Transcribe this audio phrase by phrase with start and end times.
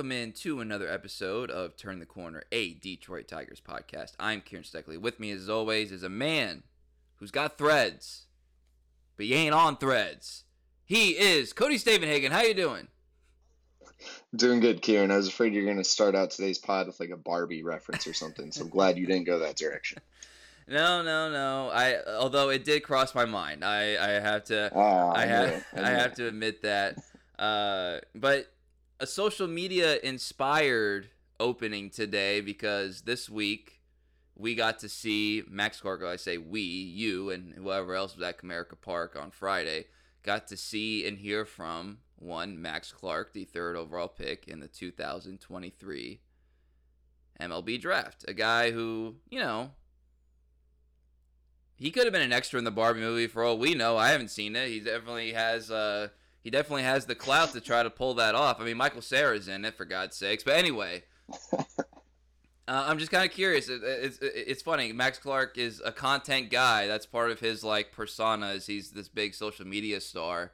[0.00, 4.12] welcome in to another episode of Turn the Corner, a Detroit Tigers podcast.
[4.18, 4.98] I'm Kieran Steckley.
[4.98, 6.62] With me, as always, is a man
[7.16, 8.24] who's got threads,
[9.18, 10.44] but he ain't on threads.
[10.86, 12.30] He is Cody Stavenhagen.
[12.30, 12.88] How you doing?
[14.34, 15.10] Doing good, Kieran.
[15.10, 18.06] I was afraid you're going to start out today's pod with like a Barbie reference
[18.06, 19.98] or something, so I'm glad you didn't go that direction.
[20.66, 21.68] No, no, no.
[21.68, 23.62] I although it did cross my mind.
[23.62, 25.64] I I have to Ah, I knew have it.
[25.74, 26.96] I have to admit that.
[27.38, 28.50] Uh, but
[29.00, 31.08] a social media inspired
[31.40, 33.80] opening today because this week
[34.36, 36.02] we got to see Max Clark.
[36.04, 39.86] I say we, you, and whoever else was at Comerica Park on Friday
[40.22, 44.68] got to see and hear from one Max Clark, the third overall pick in the
[44.68, 46.20] 2023
[47.40, 48.26] MLB draft.
[48.28, 49.70] A guy who, you know,
[51.74, 53.96] he could have been an extra in the Barbie movie for all we know.
[53.96, 54.68] I haven't seen it.
[54.68, 56.08] He definitely has uh
[56.42, 58.60] he definitely has the clout to try to pull that off.
[58.60, 60.42] I mean, Michael Cera's in it for God's sakes.
[60.42, 61.04] But anyway,
[61.52, 61.58] uh,
[62.66, 63.68] I'm just kind of curious.
[63.68, 64.92] It, it's it's funny.
[64.92, 66.86] Max Clark is a content guy.
[66.86, 68.50] That's part of his like persona.
[68.50, 70.52] Is he's this big social media star.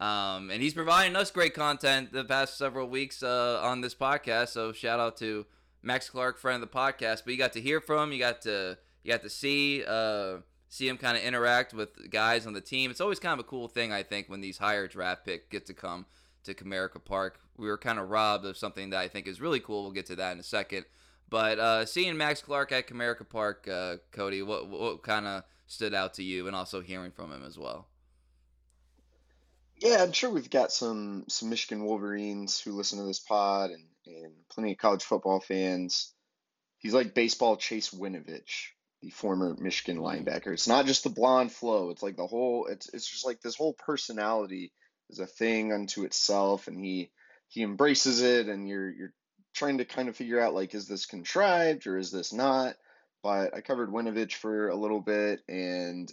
[0.00, 4.48] Um, and he's providing us great content the past several weeks uh, on this podcast.
[4.48, 5.46] So shout out to
[5.82, 7.22] Max Clark, friend of the podcast.
[7.24, 8.12] But you got to hear from him.
[8.12, 10.38] You got to you got to see uh,
[10.74, 12.90] see him kind of interact with guys on the team.
[12.90, 15.66] It's always kind of a cool thing, I think, when these higher draft pick get
[15.66, 16.04] to come
[16.42, 17.38] to Comerica Park.
[17.56, 19.84] We were kind of robbed of something that I think is really cool.
[19.84, 20.84] We'll get to that in a second.
[21.30, 25.94] But uh, seeing Max Clark at Comerica Park, uh, Cody, what what kind of stood
[25.94, 27.86] out to you, and also hearing from him as well.
[29.78, 33.84] Yeah, I'm sure we've got some some Michigan Wolverines who listen to this pod and,
[34.06, 36.12] and plenty of college football fans.
[36.78, 38.73] He's like baseball Chase Winovich,
[39.04, 40.52] the former Michigan linebacker.
[40.52, 43.56] It's not just the blonde flow, it's like the whole it's it's just like this
[43.56, 44.72] whole personality
[45.10, 47.10] is a thing unto itself and he
[47.48, 49.12] he embraces it and you're you're
[49.54, 52.76] trying to kind of figure out like is this contrived or is this not?
[53.22, 56.10] But I covered Winovich for a little bit and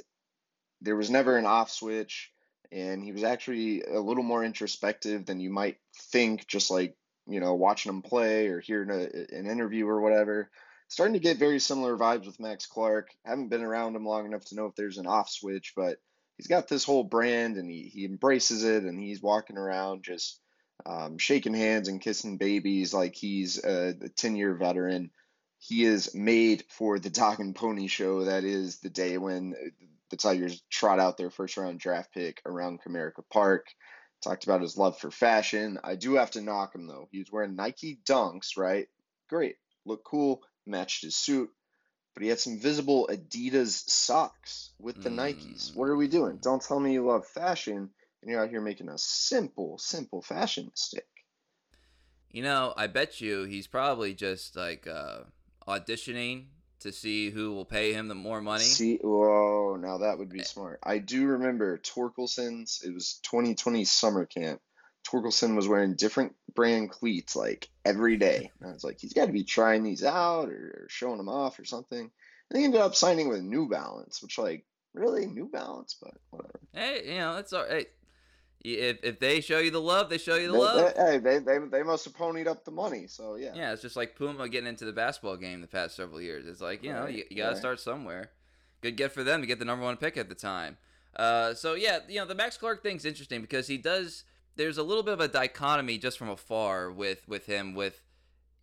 [0.81, 2.31] there was never an off switch
[2.71, 5.77] and he was actually a little more introspective than you might
[6.11, 10.49] think just like you know watching him play or hearing a, an interview or whatever
[10.91, 14.45] starting to get very similar vibes with max clark haven't been around him long enough
[14.45, 15.97] to know if there's an off switch but
[16.37, 20.39] he's got this whole brand and he, he embraces it and he's walking around just
[20.85, 25.11] um, shaking hands and kissing babies like he's a 10 year veteran
[25.59, 29.55] he is made for the dog and pony show that is the day when
[30.11, 33.67] the Tigers trot out their first round draft pick around Comerica Park.
[34.23, 35.79] Talked about his love for fashion.
[35.83, 37.07] I do have to knock him though.
[37.11, 38.87] He was wearing Nike Dunks, right?
[39.29, 39.55] Great.
[39.83, 41.51] Look cool, matched his suit.
[42.13, 45.71] But he had some visible Adidas socks with the Nikes.
[45.71, 45.75] Mm.
[45.75, 46.39] What are we doing?
[46.41, 47.89] Don't tell me you love fashion
[48.21, 51.03] and you're out here making a simple, simple fashion mistake.
[52.29, 55.21] You know, I bet you he's probably just like uh,
[55.67, 56.45] auditioning
[56.79, 58.63] to see who will pay him the more money.
[58.63, 60.79] See, whoa, now that would be smart.
[60.83, 64.61] I do remember Torkelson's, it was 2020 summer camp.
[65.07, 68.51] Torkelson was wearing different brand cleats like every day.
[68.61, 71.29] And I was like, he's got to be trying these out or, or showing them
[71.29, 72.11] off or something.
[72.49, 75.25] And he ended up signing with New Balance, which, like, really?
[75.25, 75.95] New Balance?
[76.01, 76.59] But whatever.
[76.73, 77.87] Hey, you know, it's all right.
[78.63, 80.93] If, if they show you the love, they show you the They, love.
[80.95, 83.07] they, hey, they, they, they must have ponied up the money.
[83.07, 83.53] So, yeah.
[83.55, 86.45] Yeah, it's just like Puma getting into the basketball game the past several years.
[86.45, 87.57] It's like, you know, Right, you, you got to right.
[87.57, 88.29] start somewhere.
[88.81, 90.77] Good get for them to get the number one pick at the time.
[91.15, 94.23] Uh, so, yeah, you know, the Max Clark thing's interesting because he does,
[94.55, 97.73] there's a little bit of a dichotomy just from afar with, with him.
[97.73, 98.01] With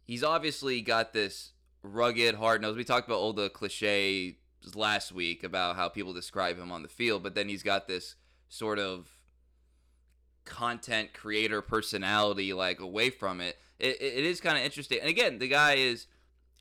[0.04, 2.76] He's obviously got this rugged, hard nose.
[2.76, 4.34] We talked about all the cliches
[4.75, 8.15] last week about how people describe him on the field, but then he's got this
[8.48, 9.19] sort of
[10.48, 15.39] content creator personality like away from it it, it is kind of interesting and again
[15.39, 16.07] the guy is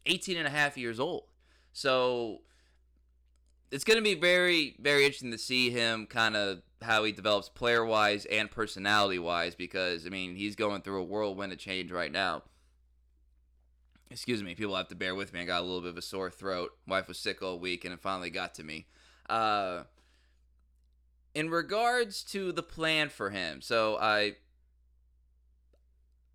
[0.06, 1.24] 18 and a half years old
[1.72, 2.40] so
[3.72, 7.50] it's going to be very very interesting to see him kind of how he develops
[7.50, 11.92] player wise and personality wise because i mean he's going through a whirlwind of change
[11.92, 12.44] right now.
[14.10, 15.42] Excuse me people have to bear with me.
[15.42, 16.72] I got a little bit of a sore throat.
[16.88, 18.88] Wife was sick all week and it finally got to me.
[19.30, 19.84] Uh
[21.36, 24.38] in regards to the plan for him, so I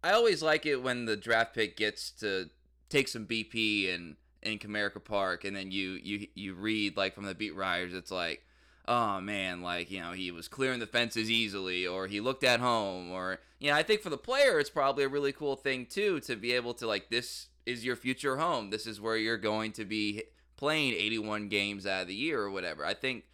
[0.04, 2.50] I always like it when the draft pick gets to
[2.88, 7.24] take some BP and in Comerica Park, and then you you you read like from
[7.24, 8.44] the beat writers, it's like,
[8.86, 12.60] oh man, like you know he was clearing the fences easily, or he looked at
[12.60, 15.86] home, or you know I think for the player it's probably a really cool thing
[15.86, 19.36] too to be able to like this is your future home, this is where you're
[19.36, 20.24] going to be
[20.56, 22.84] playing 81 games out of the year or whatever.
[22.84, 23.24] I think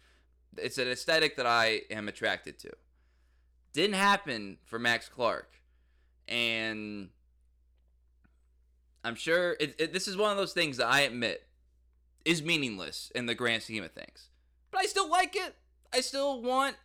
[0.57, 2.71] it's an aesthetic that I am attracted to.
[3.73, 5.61] Didn't happen for Max Clark.
[6.27, 7.09] And
[9.03, 11.47] I'm sure it, it, this is one of those things that I admit
[12.25, 14.28] is meaningless in the grand scheme of things.
[14.71, 15.55] But I still like it.
[15.93, 16.75] I still want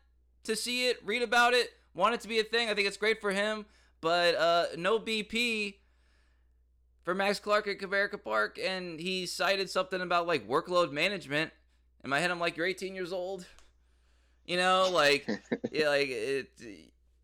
[0.44, 2.68] to see it, read about it, want it to be a thing.
[2.68, 3.66] I think it's great for him.
[4.00, 5.76] But uh, no BP
[7.02, 11.52] for Max Clark at Comerica Park, and he cited something about like workload management.
[12.02, 13.46] In my head, I'm like, you're 18 years old.
[14.46, 15.26] You know, like,
[15.72, 16.50] yeah, like it,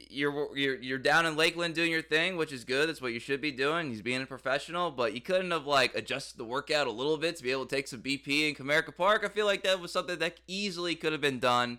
[0.09, 2.89] you're you're you're down in Lakeland doing your thing, which is good.
[2.89, 3.91] That's what you should be doing.
[3.91, 7.37] He's being a professional, but you couldn't have like adjusted the workout a little bit
[7.37, 9.23] to be able to take some BP in Comerica Park.
[9.25, 11.79] I feel like that was something that easily could have been done.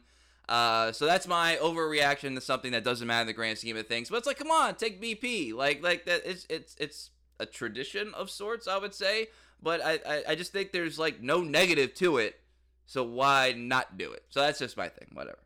[0.50, 3.88] Uh, so that's my overreaction to something that doesn't matter in the grand scheme of
[3.88, 4.10] things.
[4.10, 5.54] But it's like, come on, take BP.
[5.54, 6.22] Like like that.
[6.26, 7.10] It's it's it's
[7.40, 9.28] a tradition of sorts, I would say.
[9.64, 12.40] But I, I I just think there's like no negative to it.
[12.86, 14.24] So why not do it?
[14.30, 15.08] So that's just my thing.
[15.14, 15.40] Whatever.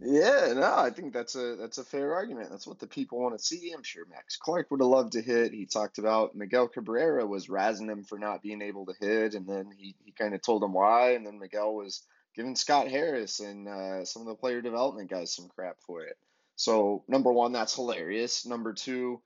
[0.00, 2.50] Yeah, no, I think that's a that's a fair argument.
[2.50, 3.72] That's what the people want to see.
[3.76, 5.52] I'm sure Max Clark would have loved to hit.
[5.52, 9.44] He talked about Miguel Cabrera was razzing him for not being able to hit, and
[9.48, 12.04] then he, he kind of told him why, and then Miguel was
[12.36, 16.16] giving Scott Harris and uh, some of the player development guys some crap for it.
[16.54, 18.46] So number one, that's hilarious.
[18.46, 19.20] Number two,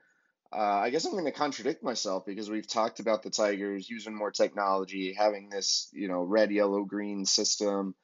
[0.53, 4.15] uh, I guess I'm going to contradict myself because we've talked about the Tigers using
[4.15, 7.95] more technology, having this you know red, yellow, green system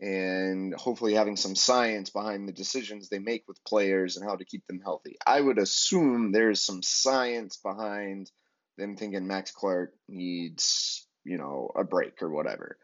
[0.00, 4.44] and hopefully having some science behind the decisions they make with players and how to
[4.44, 5.16] keep them healthy.
[5.26, 8.30] I would assume there's some science behind
[8.76, 12.76] them thinking Max Clark needs, you know, a break or whatever.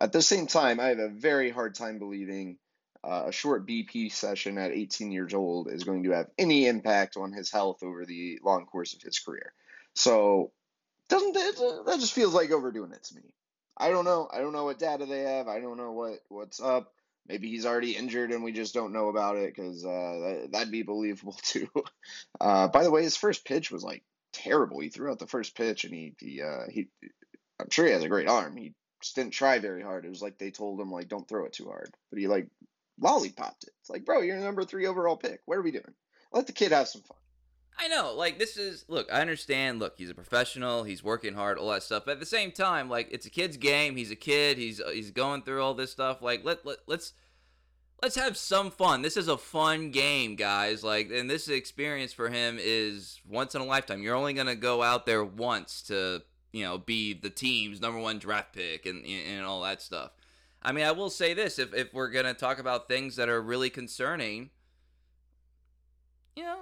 [0.00, 2.58] At the same time, I have a very hard time believing
[3.04, 7.16] uh, a short BP session at 18 years old is going to have any impact
[7.16, 9.52] on his health over the long course of his career.
[9.94, 10.50] So,
[11.08, 13.22] doesn't that just feels like overdoing it to me?
[13.76, 14.28] I don't know.
[14.32, 15.48] I don't know what data they have.
[15.48, 16.92] I don't know what what's up.
[17.28, 20.70] Maybe he's already injured and we just don't know about it because uh, that, would
[20.70, 21.68] be believable too.
[22.40, 24.78] Uh, by the way, his first pitch was like terrible.
[24.80, 26.88] He threw out the first pitch and he he uh, he.
[27.58, 28.56] I'm sure he has a great arm.
[28.56, 30.04] He just didn't try very hard.
[30.04, 32.48] It was like they told him like don't throw it too hard, but he like
[33.00, 33.72] lollipopped it.
[33.80, 35.40] It's like bro, you're number three overall pick.
[35.46, 35.94] What are we doing?
[36.32, 37.18] Let the kid have some fun.
[37.78, 41.58] I know, like this is look, I understand, look, he's a professional, he's working hard,
[41.58, 42.04] all that stuff.
[42.06, 44.90] But at the same time, like it's a kid's game, he's a kid, he's uh,
[44.92, 46.22] he's going through all this stuff.
[46.22, 47.12] Like let, let let's
[48.02, 49.02] let's have some fun.
[49.02, 50.82] This is a fun game, guys.
[50.82, 54.02] Like and this experience for him is once in a lifetime.
[54.02, 58.00] You're only going to go out there once to, you know, be the team's number
[58.00, 60.12] 1 draft pick and and all that stuff.
[60.62, 63.28] I mean, I will say this, if if we're going to talk about things that
[63.28, 64.48] are really concerning,
[66.34, 66.60] you know,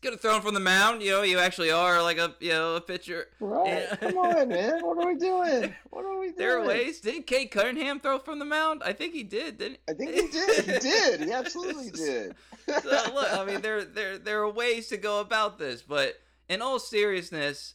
[0.00, 1.02] Get it thrown from the mound.
[1.02, 3.26] You know, you actually are like a you know a pitcher.
[3.40, 3.66] Right.
[3.66, 3.96] Yeah.
[3.96, 4.80] Come on, man.
[4.84, 5.74] What are we doing?
[5.90, 6.36] What are we doing?
[6.38, 7.00] There are ways.
[7.00, 8.82] Didn't Cade Cunningham throw from the mound?
[8.84, 9.58] I think he did.
[9.58, 9.80] Didn't?
[9.88, 10.64] I think he did.
[10.64, 11.20] He did.
[11.20, 12.34] He absolutely did.
[12.66, 16.14] so look, I mean, there there there are ways to go about this, but
[16.48, 17.74] in all seriousness,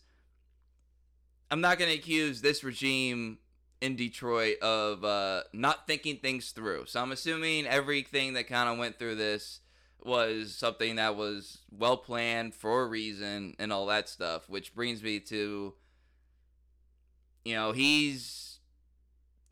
[1.51, 3.37] I'm not going to accuse this regime
[3.81, 6.85] in Detroit of uh, not thinking things through.
[6.85, 9.59] So I'm assuming everything that kind of went through this
[10.05, 15.01] was something that was well planned for a reason and all that stuff, which brings
[15.03, 15.73] me to
[17.45, 18.59] you know, he's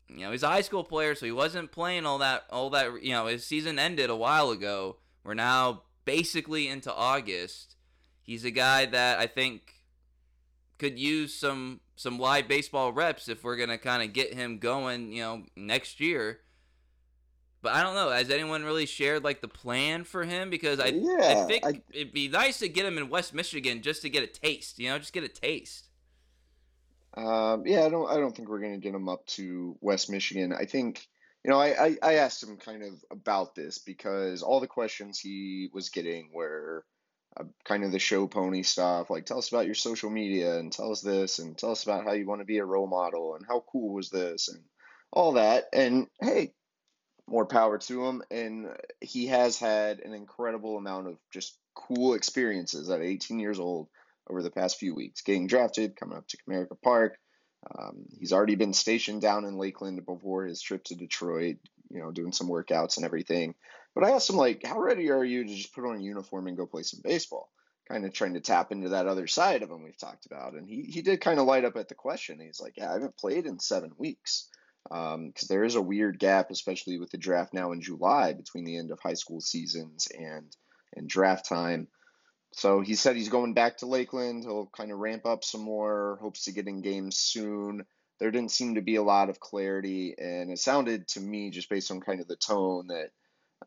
[0.08, 3.02] you know, he's a high school player, so he wasn't playing all that all that
[3.02, 4.96] you know, his season ended a while ago.
[5.24, 7.76] We're now basically into August.
[8.22, 9.74] He's a guy that I think
[10.78, 15.12] could use some some live baseball reps if we're gonna kind of get him going,
[15.12, 16.40] you know, next year.
[17.62, 18.10] But I don't know.
[18.10, 20.50] Has anyone really shared like the plan for him?
[20.50, 23.82] Because I, yeah, I think I, it'd be nice to get him in West Michigan
[23.82, 24.78] just to get a taste.
[24.78, 25.88] You know, just get a taste.
[27.14, 28.10] Um, yeah, I don't.
[28.10, 30.52] I don't think we're going to get him up to West Michigan.
[30.52, 31.06] I think
[31.44, 31.58] you know.
[31.58, 35.90] I, I I asked him kind of about this because all the questions he was
[35.90, 36.84] getting were
[37.36, 39.08] uh, kind of the show pony stuff.
[39.08, 42.04] Like, tell us about your social media and tell us this and tell us about
[42.04, 44.62] how you want to be a role model and how cool was this and
[45.12, 45.66] all that.
[45.72, 46.54] And hey,
[47.32, 48.22] more power to him.
[48.30, 48.68] And
[49.00, 53.88] he has had an incredible amount of just cool experiences at 18 years old
[54.28, 55.22] over the past few weeks.
[55.22, 57.16] Getting drafted, coming up to Comerica Park.
[57.74, 61.56] Um, he's already been stationed down in Lakeland before his trip to Detroit,
[61.90, 63.54] you know, doing some workouts and everything.
[63.94, 66.48] But I asked him, like, how ready are you to just put on a uniform
[66.48, 67.50] and go play some baseball?
[67.88, 70.54] Kind of trying to tap into that other side of him we've talked about.
[70.54, 72.40] And he, he did kind of light up at the question.
[72.40, 74.48] He's like, yeah, I haven't played in seven weeks
[74.88, 78.64] because um, there is a weird gap, especially with the draft now in July between
[78.64, 80.54] the end of high school seasons and
[80.94, 81.88] and draft time.
[82.54, 84.42] So he said he's going back to Lakeland.
[84.42, 86.18] He'll kind of ramp up some more.
[86.20, 87.84] Hopes to get in games soon.
[88.20, 91.70] There didn't seem to be a lot of clarity, and it sounded to me, just
[91.70, 93.10] based on kind of the tone, that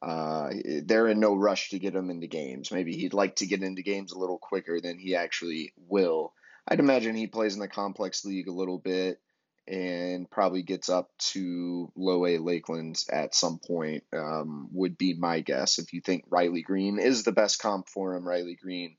[0.02, 0.50] uh,
[0.84, 2.72] they're in no rush to get him into games.
[2.72, 6.34] Maybe he'd like to get into games a little quicker than he actually will.
[6.68, 9.20] I'd imagine he plays in the complex league a little bit
[9.68, 15.40] and probably gets up to low A Lakeland at some point, um, would be my
[15.40, 15.80] guess.
[15.80, 18.98] If you think Riley Greene is the best comp for him, Riley Greene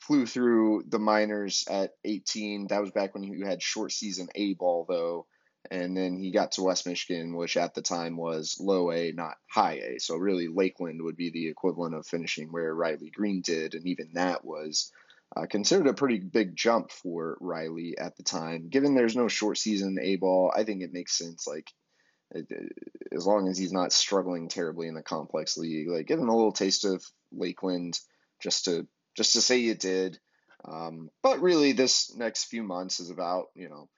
[0.00, 2.68] flew through the minors at 18.
[2.68, 5.26] That was back when you had short season A ball, though.
[5.70, 9.36] And then he got to West Michigan, which at the time was low A, not
[9.50, 9.98] high A.
[9.98, 13.74] So really, Lakeland would be the equivalent of finishing where Riley Greene did.
[13.74, 14.92] And even that was
[15.36, 18.68] uh, considered a pretty big jump for Riley at the time.
[18.68, 21.46] Given there's no short season A ball, I think it makes sense.
[21.46, 21.70] Like,
[23.12, 26.36] as long as he's not struggling terribly in the complex league, like give him a
[26.36, 27.98] little taste of Lakeland
[28.42, 30.18] just to just to say you did.
[30.64, 33.88] Um, but really, this next few months is about you know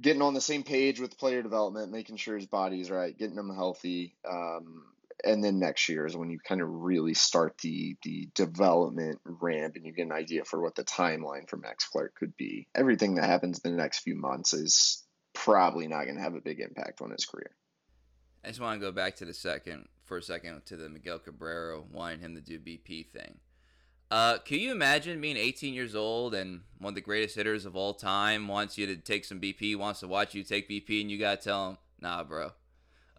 [0.00, 3.54] getting on the same page with player development, making sure his body's right, getting him
[3.54, 4.84] healthy, um,
[5.24, 9.76] and then next year is when you kind of really start the the development ramp
[9.76, 12.66] and you get an idea for what the timeline for Max Clark could be.
[12.74, 16.40] Everything that happens in the next few months is probably not going to have a
[16.40, 17.50] big impact on his career.
[18.44, 21.18] I just want to go back to the second for a second to the Miguel
[21.18, 23.38] Cabrera wanting him to do BP thing.
[24.10, 27.76] Uh, can you imagine being 18 years old and one of the greatest hitters of
[27.76, 31.10] all time wants you to take some BP, wants to watch you take BP, and
[31.10, 32.50] you gotta tell him, "Nah, bro,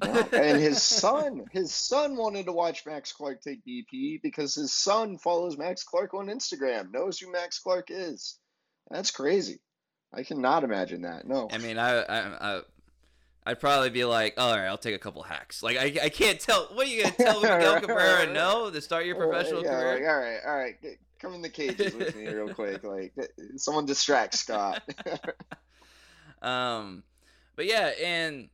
[0.02, 5.18] and his son, his son wanted to watch Max Clark take BP because his son
[5.18, 8.38] follows Max Clark on Instagram, knows who Max Clark is.
[8.90, 9.60] That's crazy.
[10.14, 11.26] I cannot imagine that.
[11.28, 11.48] No.
[11.52, 12.62] I mean, I, I, I
[13.46, 15.64] I'd probably be like, all right, I'll take a couple hacks.
[15.64, 16.66] Like, I, I can't tell.
[16.74, 19.94] What are you gonna tell Miguel Cabrera no to start your professional yeah, career?
[19.96, 22.84] Like, all right, all right, come in the cages with me real quick.
[22.84, 23.14] Like,
[23.56, 24.84] someone distract Scott.
[26.42, 27.04] um,
[27.56, 28.50] but yeah, and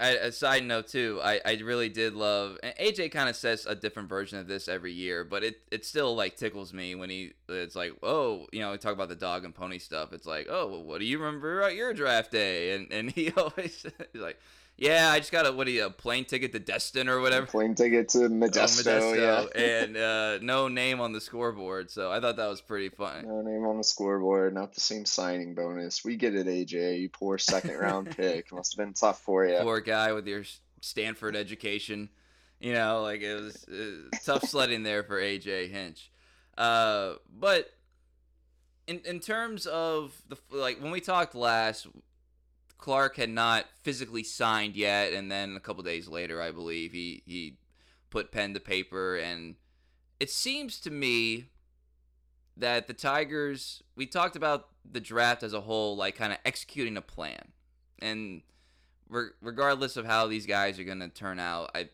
[0.00, 3.66] I, a side note too, I, I really did love and AJ kind of says
[3.66, 7.10] a different version of this every year, but it it still like tickles me when
[7.10, 10.12] he it's like oh you know we talk about the dog and pony stuff.
[10.12, 12.76] It's like oh well, what do you remember about your draft day?
[12.76, 14.38] And and he always he's like
[14.78, 17.46] yeah, I just got a what do you a plane ticket to Destin or whatever.
[17.58, 19.60] Plane ticket to Modesto, oh, Modesto yeah.
[19.82, 21.90] and uh, no name on the scoreboard.
[21.90, 23.26] So I thought that was pretty fun.
[23.26, 26.04] No name on the scoreboard, not the same signing bonus.
[26.04, 27.00] We get it, AJ.
[27.00, 28.52] You poor second round pick.
[28.52, 29.58] Must have been tough for you.
[29.62, 30.44] Poor guy with your
[30.80, 32.08] Stanford education.
[32.60, 36.12] You know, like it was, it was tough sledding there for AJ Hinch.
[36.56, 37.68] Uh, but
[38.86, 41.88] in in terms of the like when we talked last,
[42.78, 47.22] Clark had not physically signed yet, and then a couple days later, I believe he
[47.26, 47.58] he
[48.08, 49.56] put pen to paper, and
[50.20, 51.46] it seems to me
[52.56, 53.82] that the Tigers.
[53.96, 57.52] We talked about the draft as a whole, like kind of executing a plan,
[57.98, 58.42] and
[59.08, 61.88] re- regardless of how these guys are going to turn out, I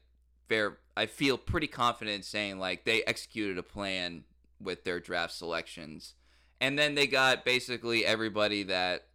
[0.50, 4.24] fair I feel pretty confident saying like they executed a plan
[4.60, 6.12] with their draft selections,
[6.60, 9.06] and then they got basically everybody that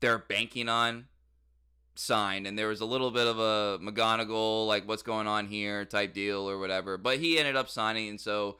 [0.00, 1.06] they're banking on
[1.94, 5.84] signed and there was a little bit of a McGonigle like what's going on here
[5.84, 8.56] type deal or whatever but he ended up signing and so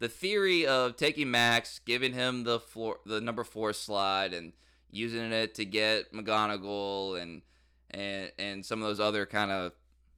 [0.00, 4.52] the theory of taking Max giving him the floor the number 4 slot and
[4.90, 7.42] using it to get McGonigle and
[7.90, 9.72] and and some of those other kind of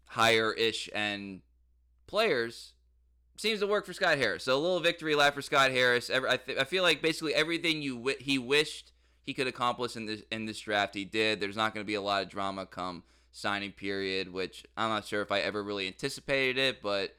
[0.07, 1.41] higher ish and
[2.07, 2.73] players
[3.37, 4.45] seems to work for Scott Harris.
[4.45, 6.11] So a little victory lap for Scott Harris.
[6.11, 8.92] I, th- I feel like basically everything you w- he wished
[9.25, 10.95] he could accomplish in this in this draft.
[10.95, 11.41] He did.
[11.41, 15.07] There's not going to be a lot of drama come signing period, which I'm not
[15.07, 17.17] sure if I ever really anticipated it, but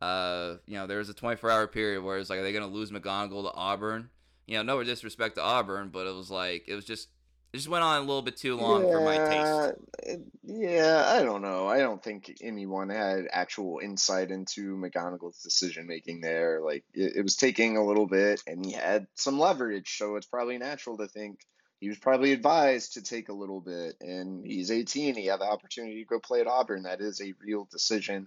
[0.00, 2.68] uh, you know, there was a 24 hour period where it's like, are they going
[2.68, 4.10] to lose McGonigle to Auburn?
[4.46, 7.08] You know, no disrespect to Auburn, but it was like it was just
[7.54, 10.18] it just went on a little bit too long yeah, for my taste.
[10.42, 11.68] Yeah, I don't know.
[11.68, 16.62] I don't think anyone had actual insight into McGonigle's decision making there.
[16.64, 20.26] Like it, it, was taking a little bit, and he had some leverage, so it's
[20.26, 21.38] probably natural to think
[21.78, 23.94] he was probably advised to take a little bit.
[24.00, 26.82] And he's 18; he had the opportunity to go play at Auburn.
[26.82, 28.26] That is a real decision.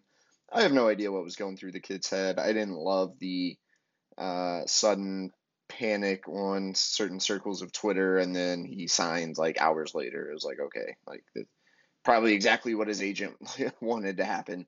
[0.49, 2.39] I have no idea what was going through the kid's head.
[2.39, 3.57] I didn't love the
[4.17, 5.33] uh, sudden
[5.69, 10.29] panic on certain circles of Twitter, and then he signed like hours later.
[10.29, 11.23] It was like, okay, like
[12.03, 13.35] probably exactly what his agent
[13.81, 14.65] wanted to happen.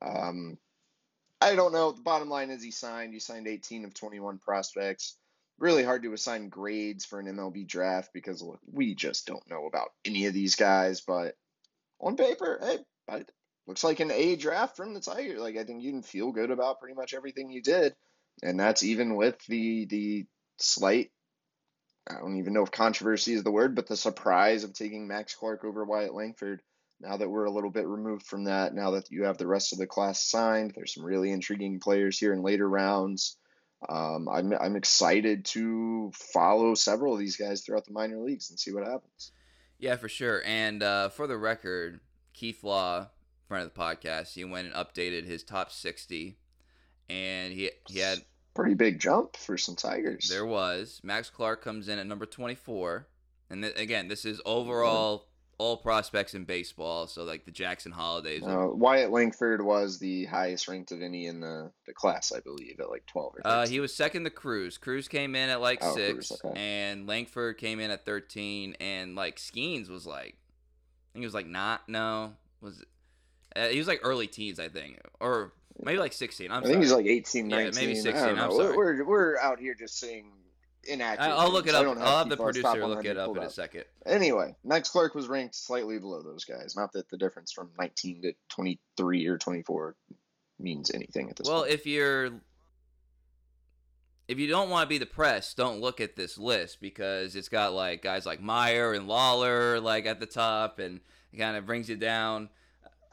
[0.00, 0.58] Um,
[1.40, 1.92] I don't know.
[1.92, 3.12] The bottom line is he signed.
[3.12, 5.16] He signed 18 of 21 prospects.
[5.58, 9.66] Really hard to assign grades for an MLB draft because look, we just don't know
[9.66, 11.00] about any of these guys.
[11.00, 11.34] But
[12.00, 12.58] on paper,
[13.08, 13.24] hey,
[13.66, 15.38] looks like an A draft from the Tiger.
[15.38, 17.94] Like I think you can feel good about pretty much everything you did,
[18.42, 20.26] and that's even with the the
[20.62, 21.10] slight
[22.08, 25.34] I don't even know if controversy is the word, but the surprise of taking Max
[25.34, 26.62] Clark over Wyatt Langford.
[27.00, 29.72] Now that we're a little bit removed from that, now that you have the rest
[29.72, 33.36] of the class signed, there's some really intriguing players here in later rounds.
[33.88, 38.58] Um, I'm I'm excited to follow several of these guys throughout the minor leagues and
[38.58, 39.32] see what happens.
[39.78, 40.42] Yeah, for sure.
[40.44, 41.98] And uh, for the record,
[42.32, 43.08] Keith Law,
[43.48, 46.36] friend of the podcast, he went and updated his top 60,
[47.10, 48.18] and he he had
[48.54, 50.28] pretty big jump for some Tigers.
[50.28, 53.06] There was Max Clark comes in at number 24,
[53.50, 55.26] and th- again, this is overall
[55.58, 57.06] all prospects in baseball.
[57.06, 58.42] So like the Jackson Hollidays.
[58.42, 62.80] Uh, Wyatt Langford was the highest ranked of any in the, the class, I believe,
[62.80, 63.52] at like 12 or 13.
[63.52, 64.76] Uh, he was second to Crews.
[64.78, 66.58] Crews came in at like Oh, six, Crews, okay.
[66.60, 71.34] and Langford came in at 13, and like Skenes was like, I think he was
[71.34, 72.82] like not no was?
[73.54, 76.50] Uh, he was like early teens, I think, or maybe like 16.
[76.50, 76.72] I'm I sorry.
[76.72, 78.14] think he's like 18, Yeah, maybe 16.
[78.38, 78.76] I'm sorry.
[78.76, 80.32] We're, we're out here just saying
[80.84, 81.28] inaccurate.
[81.28, 81.86] I'll look it up.
[81.98, 83.84] I'll have the Keith Law's top producer look it up in a second.
[84.06, 86.74] Anyway, Max Clark was ranked slightly below those guys.
[86.76, 89.96] Not that the difference from 19 to 23 or 24
[90.58, 91.68] means anything at this Well, point.
[91.68, 92.30] Well, if you're
[94.28, 97.48] if you don't want to be the press, don't look at this list because it's
[97.48, 101.00] got like guys like Mayer and Lawlar like at the top, and
[101.32, 102.48] it kind of brings you down.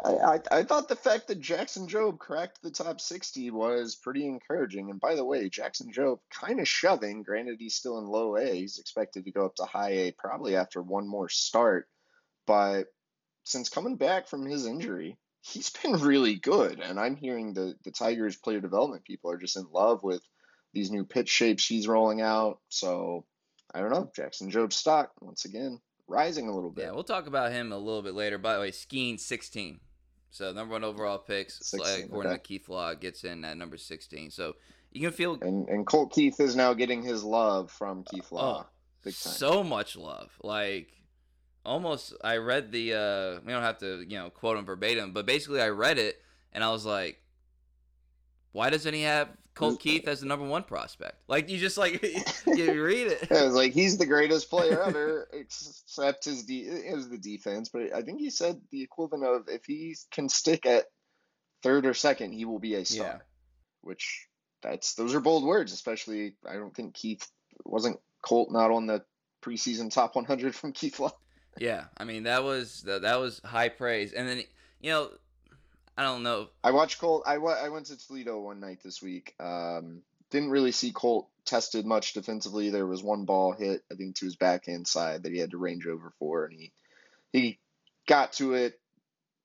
[0.06, 4.90] I, I, thought the fact that Jackson Jobe cracked the top 60 was pretty encouraging.
[4.90, 7.24] And by the way, Jackson Jobe kind of shoving.
[7.24, 8.54] Granted, he's still in low A.
[8.54, 11.88] He's expected to go up to high A probably after one more start.
[12.48, 12.86] But
[13.44, 16.80] since coming back from his injury, he's been really good.
[16.80, 20.22] And I'm hearing the, the Tigers player development people are just in love with
[20.74, 22.60] these new pitch shapes he's rolling out.
[22.70, 23.26] So
[23.74, 24.12] I don't know.
[24.16, 26.86] Jackson Jobe's stock, once again, rising a little bit.
[26.86, 28.38] Yeah, we'll talk about him a little bit later.
[28.38, 29.80] By the way, Skeen 16.
[30.32, 32.38] So number one overall picks, 16, according okay.
[32.38, 34.30] to Keith Law, gets in at number 16.
[34.32, 34.56] So
[34.92, 38.64] you can feel And and Colt Keith is now getting his love from Keith Law.
[38.64, 38.70] Oh,
[39.04, 39.34] big time.
[39.34, 40.32] so much love.
[40.44, 40.92] Like
[41.66, 42.94] almost, I read the.
[42.94, 46.22] uh We don't have to, you know, quote him verbatim, but basically, I read it
[46.54, 47.22] and I was like,
[48.52, 51.18] why doesn't he have Colt Keith as the number one prospect?
[51.28, 52.02] Like you just like
[52.48, 53.28] you read it.
[53.32, 57.70] Yeah, it was like he's the greatest player ever, except his de- was the defense.
[57.70, 60.86] But I think he said the equivalent of if he can stick at
[61.62, 63.06] third or second, he will be a star.
[63.06, 63.18] Yeah.
[63.82, 64.28] Which
[64.62, 65.74] that's those are bold words.
[65.74, 67.30] Especially, I don't think Keith
[67.66, 69.04] wasn't Colt not on the
[69.42, 71.12] preseason top 100 from Keith Law.
[71.58, 74.44] Yeah, I mean that was that was high praise, and then
[74.80, 75.10] you know,
[75.98, 76.48] I don't know.
[76.64, 77.24] I watched Colt.
[77.26, 79.36] I, wa- I went to Toledo one night this week.
[79.40, 82.70] Um, didn't really see Colt tested much defensively.
[82.70, 85.58] There was one ball hit, I think, to his backhand side that he had to
[85.58, 86.72] range over for, and he
[87.32, 87.60] he
[88.08, 88.80] got to it,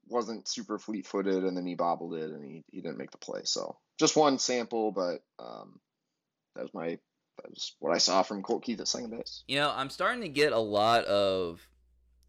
[0.09, 3.19] wasn't super fleet footed, and then he bobbled it, and he, he didn't make the
[3.19, 3.41] play.
[3.45, 5.81] So just one sample, but um,
[6.55, 6.99] that was my
[7.37, 9.43] that was what I saw from Colt Keith at second base.
[9.49, 11.67] You know, I'm starting to get a lot of,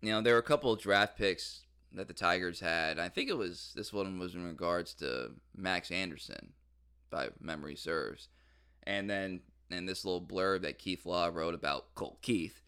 [0.01, 1.64] you know, there were a couple of draft picks
[1.95, 2.99] that the Tigers had.
[2.99, 6.53] I think it was this one was in regards to Max Anderson,
[7.09, 8.29] by memory serves,
[8.83, 12.61] and then and this little blurb that Keith Law wrote about Colt Keith.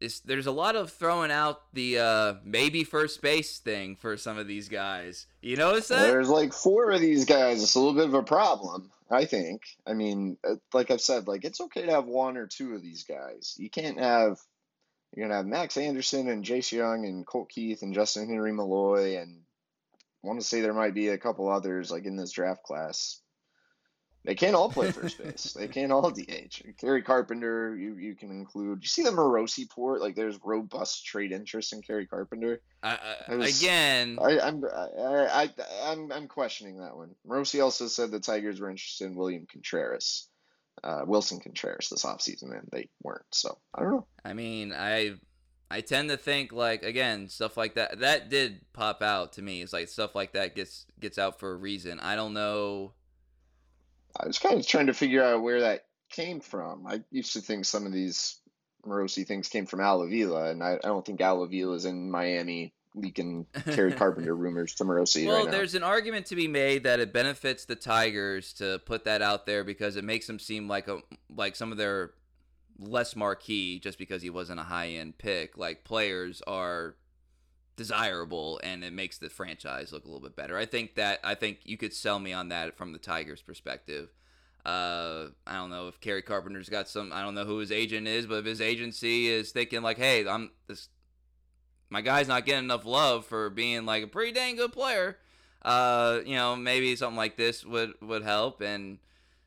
[0.00, 4.38] It's, there's a lot of throwing out the uh, maybe first base thing for some
[4.38, 5.26] of these guys.
[5.42, 6.06] You notice that?
[6.06, 7.62] There's like four of these guys.
[7.62, 9.62] It's a little bit of a problem, I think.
[9.86, 12.82] I mean, uh, like I've said, like it's okay to have one or two of
[12.82, 13.56] these guys.
[13.58, 14.38] You can't have.
[15.14, 19.18] You're gonna have Max Anderson and Jace Jung and Colt Keith and Justin Henry Malloy
[19.18, 19.40] and
[20.22, 23.20] I want to say there might be a couple others like in this draft class.
[24.24, 25.54] They can't all play first base.
[25.54, 26.60] They can't all DH.
[26.78, 28.80] Kerry Carpenter, you you can include.
[28.82, 30.00] You see the Morosi port?
[30.02, 32.60] Like there's robust trade interest in Kerry Carpenter.
[32.82, 32.90] I,
[33.28, 35.50] I, I was- again, I, I'm I, I
[35.84, 37.14] I'm I'm questioning that one.
[37.24, 40.26] Rossi also said the Tigers were interested in William Contreras,
[40.84, 43.24] uh, Wilson Contreras this offseason, and they weren't.
[43.32, 44.06] So I don't know.
[44.24, 45.14] I mean, I
[45.70, 49.62] I tend to think like again stuff like that that did pop out to me.
[49.62, 52.00] It's like stuff like that gets gets out for a reason.
[52.00, 52.92] I don't know.
[54.18, 56.86] I was kind of trying to figure out where that came from.
[56.86, 58.40] I used to think some of these
[58.86, 62.10] Morosi things came from Al Avila, and I, I don't think Al Avila is in
[62.10, 65.50] Miami leaking Kerry Carpenter rumors to Morosi well, right now.
[65.50, 69.46] there's an argument to be made that it benefits the Tigers to put that out
[69.46, 70.98] there because it makes them seem like a
[71.34, 72.12] like some of their
[72.78, 75.56] less marquee just because he wasn't a high end pick.
[75.56, 76.96] Like players are
[77.76, 80.56] desirable and it makes the franchise look a little bit better.
[80.56, 84.10] I think that I think you could sell me on that from the Tigers perspective.
[84.66, 87.12] Uh, I don't know if Kerry Carpenter's got some.
[87.12, 90.28] I don't know who his agent is, but if his agency is thinking like, "Hey,
[90.28, 90.88] I'm this,
[91.90, 95.18] my guy's not getting enough love for being like a pretty dang good player,"
[95.62, 98.60] uh, you know, maybe something like this would would help.
[98.60, 98.98] And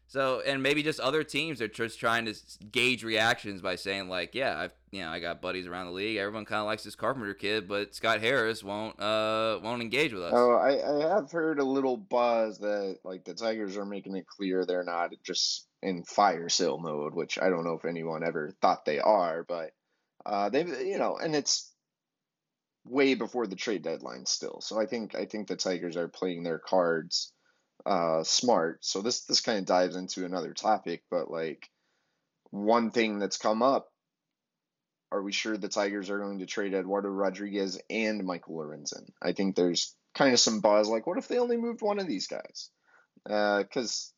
[0.08, 2.36] so, and maybe just other teams are just trying to
[2.70, 6.18] gauge reactions by saying like, "Yeah, I've you know, I got buddies around the league.
[6.18, 10.24] Everyone kind of likes this Carpenter kid, but Scott Harris won't uh won't engage with
[10.24, 14.18] us." Oh, I, I have heard a little buzz that like the Tigers are making
[14.18, 18.24] it clear they're not just in fire sale mode, which I don't know if anyone
[18.24, 19.72] ever thought they are, but
[20.26, 21.71] uh, they've you know, and it's
[22.86, 24.62] way before the trade deadline still.
[24.62, 27.32] So I think I think the Tigers are playing their cards
[27.86, 28.84] uh, smart.
[28.84, 31.70] So this this kind of dives into another topic, but like
[32.50, 33.88] one thing that's come up.
[35.13, 39.10] Are we sure the Tigers are going to trade Eduardo Rodriguez and Michael Lorenzen?
[39.22, 42.08] I think there's kind of some buzz like, what if they only moved one of
[42.08, 42.70] these guys?
[43.30, 44.13] Uh, Because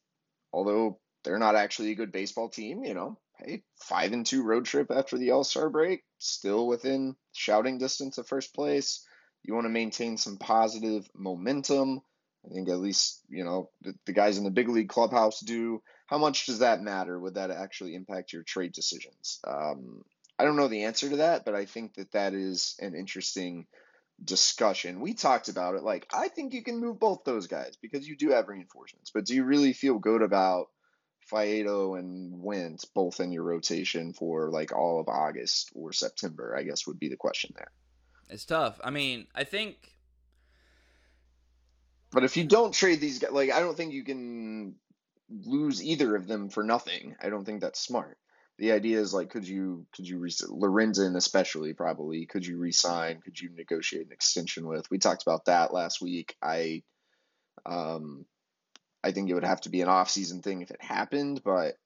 [0.52, 4.66] although they're not actually a good baseball team, you know, hey, five and two road
[4.66, 9.06] trip after the All Star break, still within shouting distance of first place.
[9.44, 12.02] You want to maintain some positive momentum.
[12.46, 15.82] I think at least, you know, the, the guys in the big league clubhouse do.
[16.08, 17.20] How much does that matter?
[17.20, 19.40] Would that actually impact your trade decisions?
[19.46, 20.04] Um,
[20.38, 23.66] I don't know the answer to that, but I think that that is an interesting
[24.24, 25.02] discussion.
[25.02, 25.84] We talked about it.
[25.84, 29.26] Like, I think you can move both those guys because you do have reinforcements, but
[29.26, 30.68] do you really feel good about
[31.32, 36.56] Faedo and Wentz both in your rotation for like all of August or September?
[36.58, 37.72] I guess would be the question there.
[38.30, 38.80] It's tough.
[38.84, 39.76] I mean, I think.
[42.12, 44.76] But if you don't trade these guys, like, I don't think you can
[45.30, 47.16] lose either of them for nothing.
[47.22, 48.18] I don't think that's smart
[48.58, 53.22] the idea is like, could you could you re- Lorenzen especially probably could you resign?
[53.22, 54.90] Could you negotiate an extension with?
[54.92, 56.36] We talked about that last week.
[56.42, 56.84] I,
[57.66, 58.26] um,
[59.04, 61.78] I think it would have to be an off season thing if it happened, but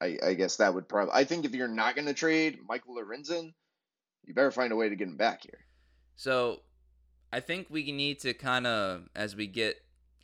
[0.00, 1.12] I, I guess that would probably.
[1.14, 3.54] I think if you're not going to trade Michael Lorenzen,
[4.24, 5.60] you better find a way to get him back here.
[6.16, 6.60] So,
[7.32, 9.82] I think we need to kind of, as we get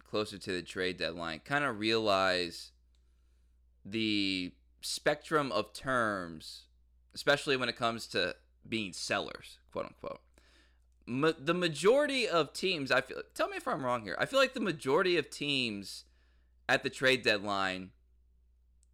[0.08, 2.72] closer to the trade deadline, kind of realize
[3.84, 4.52] the
[4.82, 6.64] spectrum of terms,
[7.14, 8.36] especially when it comes to
[8.68, 10.20] being sellers, quote unquote.
[11.06, 13.22] Ma- the majority of teams, I feel.
[13.34, 14.16] Tell me if I'm wrong here.
[14.18, 16.04] I feel like the majority of teams
[16.70, 17.90] at the trade deadline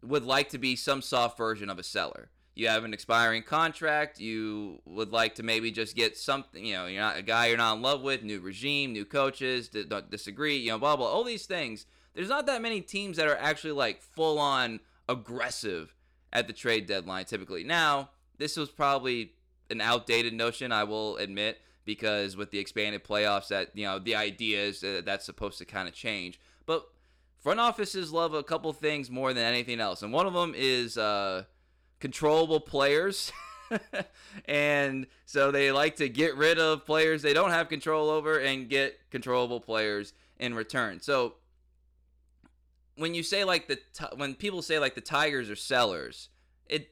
[0.01, 2.31] would like to be some soft version of a seller.
[2.55, 4.19] You have an expiring contract.
[4.19, 6.65] You would like to maybe just get something.
[6.65, 8.23] You know, you're not a guy you're not in love with.
[8.23, 9.69] New regime, new coaches.
[9.69, 10.57] Don't disagree.
[10.57, 11.05] You know, blah blah.
[11.05, 11.85] All these things.
[12.15, 15.93] There's not that many teams that are actually like full on aggressive
[16.33, 17.63] at the trade deadline typically.
[17.63, 18.09] Now,
[18.39, 19.33] this was probably
[19.69, 24.15] an outdated notion, I will admit, because with the expanded playoffs, that you know the
[24.15, 26.39] idea is that uh, that's supposed to kind of change.
[26.65, 26.87] But
[27.47, 30.97] front offices love a couple things more than anything else, and one of them is
[30.97, 31.45] uh,
[31.97, 33.31] controllable players.
[34.45, 38.67] and so they like to get rid of players they don't have control over and
[38.67, 40.99] get controllable players in return.
[40.99, 41.35] So
[42.97, 43.79] when you say like the
[44.17, 46.27] when people say like the Tigers are sellers,
[46.65, 46.89] it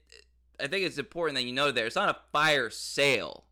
[0.58, 3.44] I think it's important that you know there it's not a fire sale.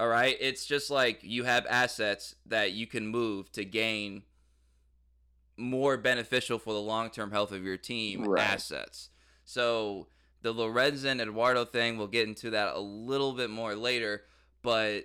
[0.00, 4.22] All right, it's just like you have assets that you can move to gain
[5.58, 8.42] more beneficial for the long term health of your team right.
[8.42, 9.10] assets.
[9.44, 10.08] So
[10.42, 14.22] the Lorenzen Eduardo thing, we'll get into that a little bit more later,
[14.62, 15.04] but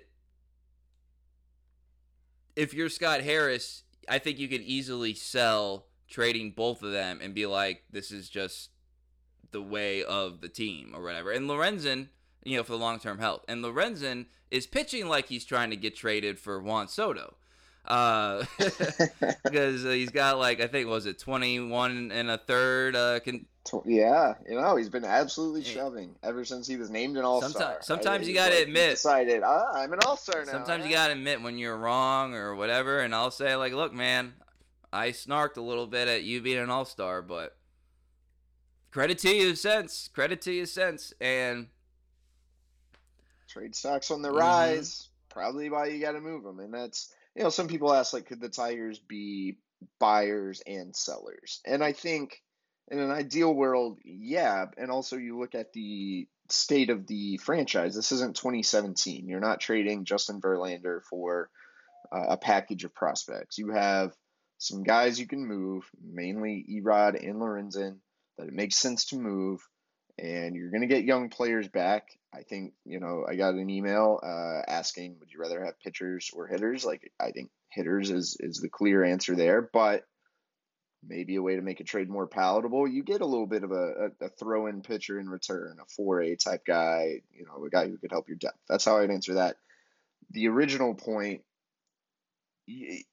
[2.56, 7.34] if you're Scott Harris, I think you could easily sell trading both of them and
[7.34, 8.70] be like, this is just
[9.50, 11.30] the way of the team or whatever.
[11.32, 12.08] And Lorenzen,
[12.44, 13.44] you know, for the long term health.
[13.48, 17.36] And Lorenzen is pitching like he's trying to get traded for Juan Soto.
[17.84, 18.44] Uh,
[19.44, 22.96] because uh, he's got like I think was it twenty one and a third.
[22.96, 23.46] Uh, can
[23.84, 27.50] yeah, you know he's been absolutely shoving ever since he was named an all star.
[27.50, 28.90] Sometimes, sometimes you gotta like, admit.
[28.90, 30.52] Decided ah, I'm an all star now.
[30.52, 34.34] Sometimes you gotta admit when you're wrong or whatever, and I'll say like, look, man,
[34.92, 37.56] I snarked a little bit at you being an all star, but
[38.92, 41.66] credit to you since Credit to you since And
[43.48, 44.38] trade stocks on the mm-hmm.
[44.38, 45.08] rise.
[45.28, 46.60] Probably why you got to move them.
[46.60, 49.58] And that's, you know, some people ask, like, could the Tigers be
[49.98, 51.60] buyers and sellers?
[51.66, 52.40] And I think
[52.90, 54.66] in an ideal world, yeah.
[54.76, 57.94] And also, you look at the state of the franchise.
[57.94, 59.28] This isn't 2017.
[59.28, 61.48] You're not trading Justin Verlander for
[62.12, 63.58] uh, a package of prospects.
[63.58, 64.12] You have
[64.58, 67.98] some guys you can move, mainly Erod and Lorenzen,
[68.38, 69.60] that it makes sense to move,
[70.18, 72.08] and you're going to get young players back.
[72.34, 76.30] I think, you know, I got an email uh, asking, would you rather have pitchers
[76.34, 76.84] or hitters?
[76.84, 80.04] Like, I think hitters is, is the clear answer there, but
[81.06, 82.88] maybe a way to make a trade more palatable.
[82.88, 86.00] You get a little bit of a, a, a throw in pitcher in return, a
[86.00, 88.58] 4A type guy, you know, a guy who could help your depth.
[88.68, 89.56] That's how I'd answer that.
[90.30, 91.42] The original point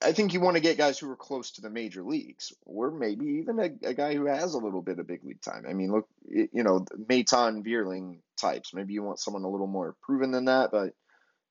[0.01, 2.89] I think you want to get guys who are close to the major leagues, or
[2.89, 5.65] maybe even a, a guy who has a little bit of big league time.
[5.67, 8.73] I mean, look, you know, Maton Vierling types.
[8.73, 10.93] Maybe you want someone a little more proven than that, but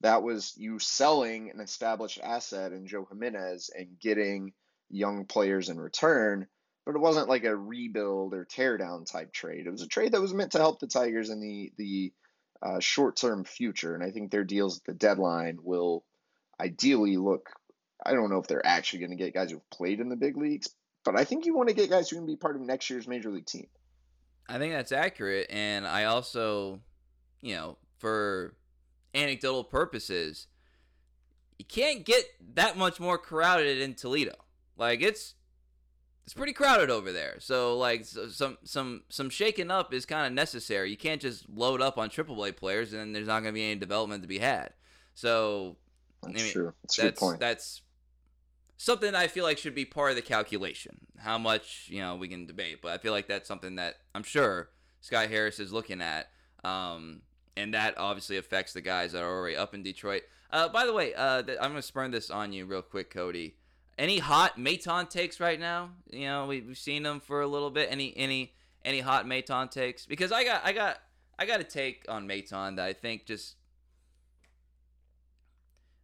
[0.01, 4.53] that was you selling an established asset in Joe Jimenez and getting
[4.91, 6.47] young players in return.
[6.87, 9.67] but it wasn't like a rebuild or tear down type trade.
[9.67, 12.13] It was a trade that was meant to help the Tigers in the the
[12.63, 16.05] uh, short term future, and I think their deals at the deadline will
[16.61, 17.51] ideally look.
[18.05, 20.37] I don't know if they're actually going to get guys who've played in the big
[20.37, 20.71] leagues,
[21.05, 23.07] but I think you want to get guys who can be part of next year's
[23.07, 23.69] major league team.
[24.51, 26.81] I think that's accurate, and I also,
[27.41, 28.55] you know, for
[29.15, 30.49] anecdotal purposes,
[31.59, 34.35] you can't get that much more crowded in Toledo.
[34.77, 35.35] Like it's
[36.25, 37.37] it's pretty crowded over there.
[37.39, 40.91] So like some some some shaking up is kind of necessary.
[40.91, 43.65] You can't just load up on triple AAA players and there's not going to be
[43.65, 44.73] any development to be had.
[45.15, 45.77] So
[46.23, 46.73] that's I mean, true.
[46.83, 47.83] That's, that's, that's
[48.81, 51.07] something I feel like should be part of the calculation.
[51.19, 54.23] How much you know we can debate, but I feel like that's something that I'm
[54.23, 54.71] sure
[55.03, 56.31] Scott Harris is looking at,
[56.65, 57.21] um,
[57.57, 60.23] and that obviously affects the guys that are already up in Detroit.
[60.51, 63.57] Uh, by the way, uh, I'm gonna spurn this on you real quick, Cody.
[63.99, 65.91] Any hot Maton takes right now?
[66.11, 67.89] You know, we, have seen them for a little bit.
[67.93, 70.07] Any any any hot Maton takes?
[70.07, 71.01] Because I got I got
[71.39, 73.57] I got a take on Maton that I think just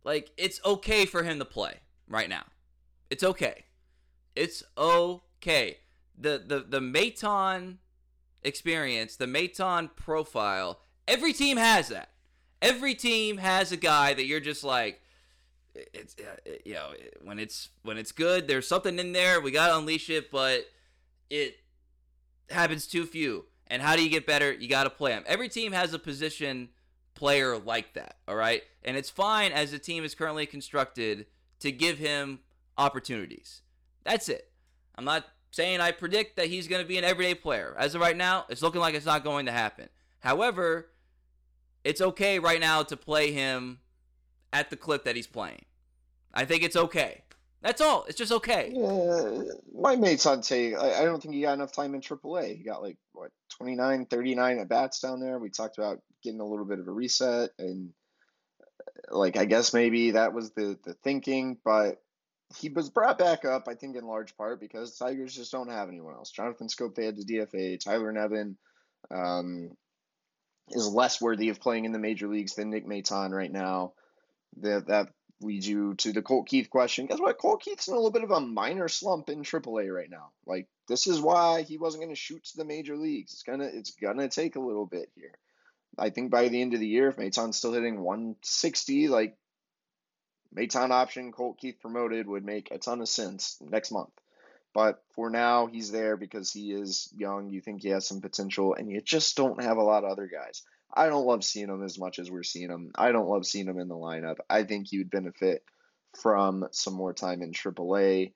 [0.05, 2.43] like it's okay for him to play right now.
[3.11, 3.65] It's okay.
[4.35, 5.79] It's okay.
[6.19, 7.77] The the the Maton
[8.43, 12.11] experience, the Maton profile, every team has that.
[12.63, 15.03] Every team has a guy that you're just like
[15.75, 16.93] it's uh, you know
[17.23, 20.65] when it's when it's good there's something in there we got to unleash it but
[21.31, 21.57] it
[22.51, 25.49] happens too few and how do you get better you got to play them every
[25.49, 26.69] team has a position
[27.15, 31.27] player like that all right and it's fine as the team is currently constructed
[31.59, 32.41] to give him
[32.79, 33.63] opportunities.
[34.05, 34.51] That's it.
[34.95, 37.75] I'm not saying I predict that he's going to be an everyday player.
[37.79, 39.89] As of right now, it's looking like it's not going to happen.
[40.21, 40.91] However,
[41.85, 43.79] it's okay right now to play him
[44.53, 45.65] at the clip that he's playing.
[46.35, 47.23] I think it's okay.
[47.63, 48.05] That's all.
[48.07, 48.73] It's just okay.
[48.75, 49.43] Yeah,
[49.75, 50.77] my mate's on take.
[50.77, 52.57] I, I don't think he got enough time in AAA.
[52.59, 55.39] He got like, what, 29, 39 at bats down there.
[55.39, 57.51] We talked about getting a little bit of a reset.
[57.59, 57.93] And,
[59.11, 61.57] like, I guess maybe that was the, the thinking.
[61.65, 62.03] But
[62.55, 65.89] he was brought back up, I think, in large part because Tigers just don't have
[65.89, 66.31] anyone else.
[66.31, 67.81] Jonathan Schoop, they had to DFA.
[67.81, 68.57] Tyler Nevin
[69.11, 69.71] um,
[70.71, 73.93] is less worthy of playing in the major leagues than Nick Maton right now.
[74.59, 75.09] That that
[75.41, 77.07] leads you to the Colt Keith question.
[77.07, 77.39] Guess what?
[77.39, 80.31] Colt Keith's in a little bit of a minor slump in AAA right now.
[80.47, 83.33] Like this is why he wasn't going to shoot to the major leagues.
[83.33, 85.35] It's gonna it's gonna take a little bit here.
[85.99, 89.37] I think by the end of the year, if Maton's still hitting 160, like
[90.57, 94.13] Maton option, Colt Keith promoted would make a ton of sense next month.
[94.73, 97.51] But for now, he's there because he is young.
[97.51, 100.27] You think he has some potential, and you just don't have a lot of other
[100.27, 100.63] guys.
[100.93, 102.93] I don't love seeing him as much as we're seeing him.
[102.95, 104.37] I don't love seeing him in the lineup.
[104.49, 105.65] I think he would benefit
[106.21, 108.33] from some more time in AAA.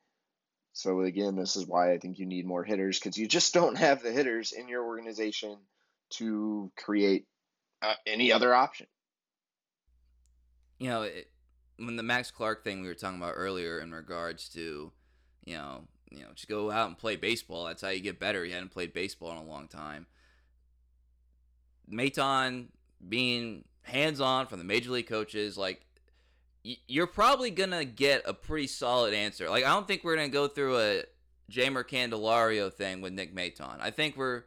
[0.72, 3.76] So again, this is why I think you need more hitters because you just don't
[3.76, 5.56] have the hitters in your organization
[6.10, 7.26] to create
[7.82, 8.86] uh, any other option.
[10.78, 11.29] You know, it,
[11.84, 14.92] when the Max Clark thing we were talking about earlier in regards to,
[15.44, 17.66] you know, you know, just go out and play baseball.
[17.66, 18.44] That's how you get better.
[18.44, 20.06] He hadn't played baseball in a long time.
[21.90, 22.68] Maton
[23.08, 25.86] being hands on from the major league coaches, like
[26.62, 29.48] you're probably gonna get a pretty solid answer.
[29.48, 31.02] Like I don't think we're gonna go through a
[31.50, 33.78] Jeimer Candelario thing with Nick Maton.
[33.80, 34.44] I think we're,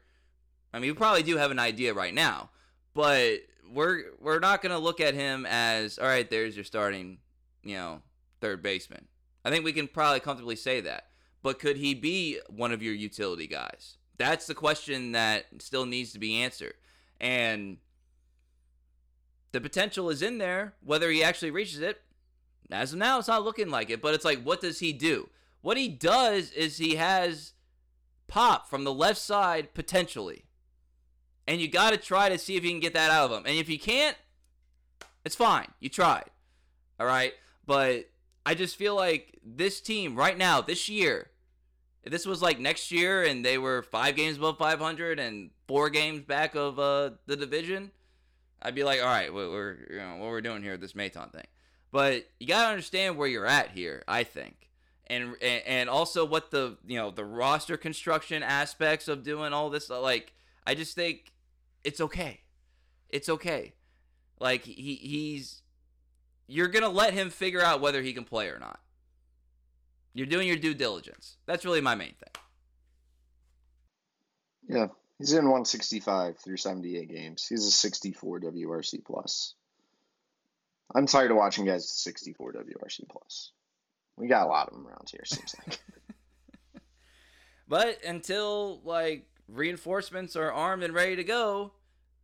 [0.73, 2.51] I mean, we probably do have an idea right now,
[2.93, 3.39] but
[3.71, 6.29] we're we're not gonna look at him as all right.
[6.29, 7.17] There's your starting
[7.63, 8.02] you know,
[8.41, 9.08] third baseman.
[9.45, 11.08] I think we can probably comfortably say that.
[11.41, 13.97] But could he be one of your utility guys?
[14.17, 16.76] That's the question that still needs to be answered.
[17.19, 17.78] And
[19.52, 20.73] the potential is in there.
[20.84, 22.02] Whether he actually reaches it,
[22.71, 24.02] as of now, it's not looking like it.
[24.02, 25.30] But it's like, what does he do?
[25.62, 27.54] What he does is he has
[28.28, 30.45] pop from the left side potentially.
[31.45, 33.45] And you got to try to see if you can get that out of him.
[33.45, 34.15] And if you can't,
[35.26, 35.67] it's fine.
[35.80, 36.30] You tried.
[36.99, 37.34] All right.
[37.65, 38.10] But
[38.45, 41.30] I just feel like this team right now, this year,
[42.04, 45.89] if this was like next year and they were five games above 500 and four
[45.89, 47.91] games back of uh, the division,
[48.62, 51.32] I'd be like, all right, we're, you know what we're doing here with this Maton
[51.32, 51.47] thing.
[51.91, 54.04] But you gotta understand where you're at here.
[54.08, 54.71] I think,
[55.06, 59.91] and and also what the you know the roster construction aspects of doing all this.
[59.91, 60.34] Like,
[60.65, 61.34] I just think
[61.84, 62.41] it's okay.
[63.10, 63.73] It's okay.
[64.39, 65.62] Like he he's
[66.47, 68.79] you're going to let him figure out whether he can play or not.
[70.13, 71.38] You're doing your due diligence.
[71.45, 72.43] That's really my main thing.
[74.69, 77.47] Yeah, he's in 165 through 78 games.
[77.47, 79.56] He's a 64 WRC plus.
[80.93, 83.51] I'm tired of watching guys 64 WRC plus.
[84.15, 85.25] We got a lot of them around here.
[85.25, 85.79] Seems like.
[87.67, 91.71] But until like reinforcements are armed and ready to go,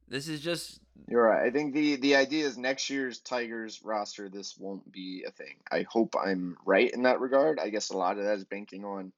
[0.08, 1.46] this is just You're right.
[1.46, 4.30] I think the the idea is next year's Tigers roster.
[4.30, 5.56] This won't be a thing.
[5.72, 7.60] I hope I'm right in that regard.
[7.60, 9.12] I guess a lot of that is banking on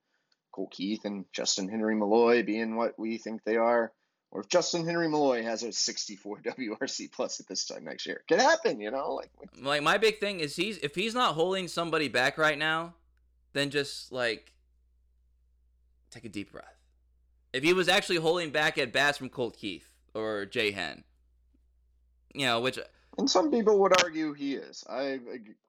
[0.52, 3.92] Colt Keith and Justin Henry Malloy being what we think they are.
[4.32, 8.18] Or if Justin Henry Malloy has a 64 WRC plus at this time next year,
[8.18, 8.80] it could happen.
[8.80, 9.30] You know, like
[9.62, 12.94] like my big thing is he's if he's not holding somebody back right now,
[13.54, 14.54] then just like
[16.10, 16.78] take a deep breath.
[17.54, 21.04] If he was actually holding back at bats from Colt Keith or Jay Hen,
[22.34, 22.80] you know, which
[23.18, 24.84] and some people would argue he is.
[24.90, 25.20] I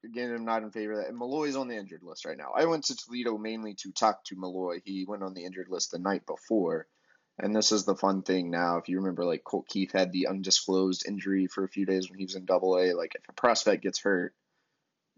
[0.04, 1.08] again am not in favor of that.
[1.08, 2.52] And Malloy's on the injured list right now.
[2.54, 4.80] I went to Toledo mainly to talk to Malloy.
[4.84, 6.86] He went on the injured list the night before.
[7.38, 8.76] And this is the fun thing now.
[8.76, 12.18] If you remember, like Colt Keith had the undisclosed injury for a few days when
[12.18, 12.92] he was in Double A.
[12.92, 14.34] Like if a prospect gets hurt,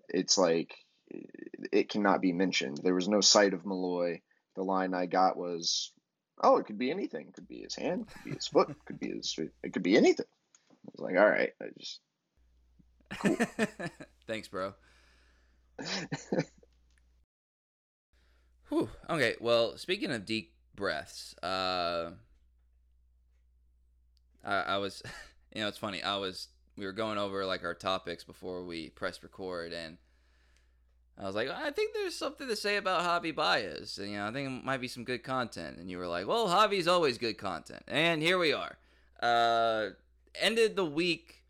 [0.09, 0.75] it's like
[1.73, 2.79] it cannot be mentioned.
[2.83, 4.23] There was no sight of Malloy.
[4.57, 5.93] The line I got was,
[6.43, 7.29] "Oh, it could be anything.
[7.29, 8.03] It could be his hand.
[8.03, 8.71] It could be his foot.
[8.71, 9.39] It could be his.
[9.63, 10.27] It could be anything."
[10.87, 12.01] I was like, "All right, I just."
[14.27, 14.75] Thanks, bro.
[18.69, 18.89] Whew.
[19.09, 19.37] Okay.
[19.41, 22.11] Well, speaking of deep breaths, uh,
[24.45, 25.03] I, I was,
[25.55, 26.03] you know, it's funny.
[26.03, 29.99] I was, we were going over like our topics before we pressed record, and
[31.19, 33.99] I was like, I think there's something to say about Javi Baez.
[33.99, 35.79] And, you know, I think it might be some good content.
[35.79, 37.85] And you were like, well, Javi's always good content.
[37.87, 38.77] And here we are.
[39.23, 39.91] Uh,
[40.41, 41.45] ended the week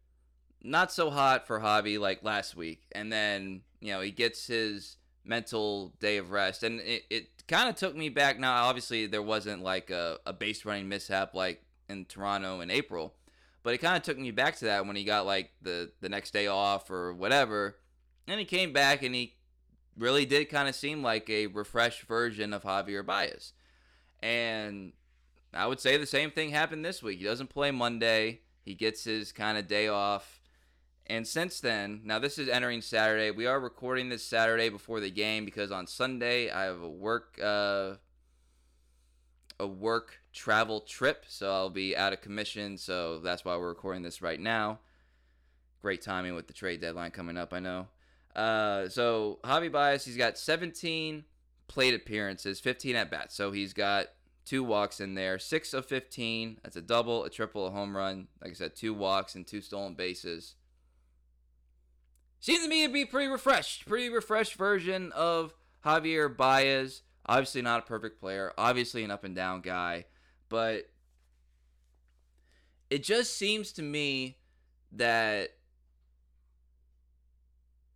[0.62, 2.82] not so hot for Javi like last week.
[2.92, 6.62] And then, you know, he gets his mental day of rest.
[6.62, 8.38] And it, it kind of took me back.
[8.38, 13.14] Now, obviously, there wasn't like a, a base running mishap like in Toronto in April.
[13.62, 16.08] But it kind of took me back to that when he got like the, the
[16.08, 17.76] next day off or whatever.
[18.26, 19.36] And he came back and he
[19.96, 23.52] really did kind of seem like a refreshed version of Javier Baez.
[24.22, 24.92] And
[25.52, 27.18] I would say the same thing happened this week.
[27.18, 28.40] He doesn't play Monday.
[28.64, 30.40] He gets his kind of day off.
[31.06, 33.30] And since then, now this is entering Saturday.
[33.30, 37.38] We are recording this Saturday before the game because on Sunday I have a work
[37.42, 37.94] uh,
[39.60, 42.78] a work travel trip, so I'll be out of commission.
[42.78, 44.80] So that's why we're recording this right now.
[45.82, 47.88] Great timing with the trade deadline coming up, I know.
[48.34, 51.24] Uh, so Javi Baez, he's got 17
[51.68, 53.34] plate appearances, 15 at bats.
[53.34, 54.06] So he's got
[54.44, 56.58] two walks in there, six of 15.
[56.62, 58.28] That's a double, a triple, a home run.
[58.42, 60.54] Like I said, two walks and two stolen bases.
[62.40, 65.54] Seems to me to be pretty refreshed, pretty refreshed version of
[65.84, 67.02] Javier Baez.
[67.26, 70.04] Obviously not a perfect player, obviously an up and down guy,
[70.50, 70.90] but
[72.90, 74.36] it just seems to me
[74.92, 75.50] that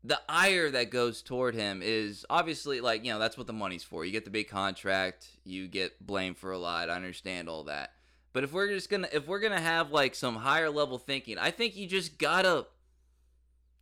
[0.04, 3.82] the ire that goes toward him is obviously like you know that's what the money's
[3.82, 4.04] for.
[4.04, 7.92] You get the big contract you get blamed for a lot i understand all that.
[8.32, 11.50] But if we're just gonna if we're gonna have like some higher level thinking i
[11.50, 12.66] think you just gotta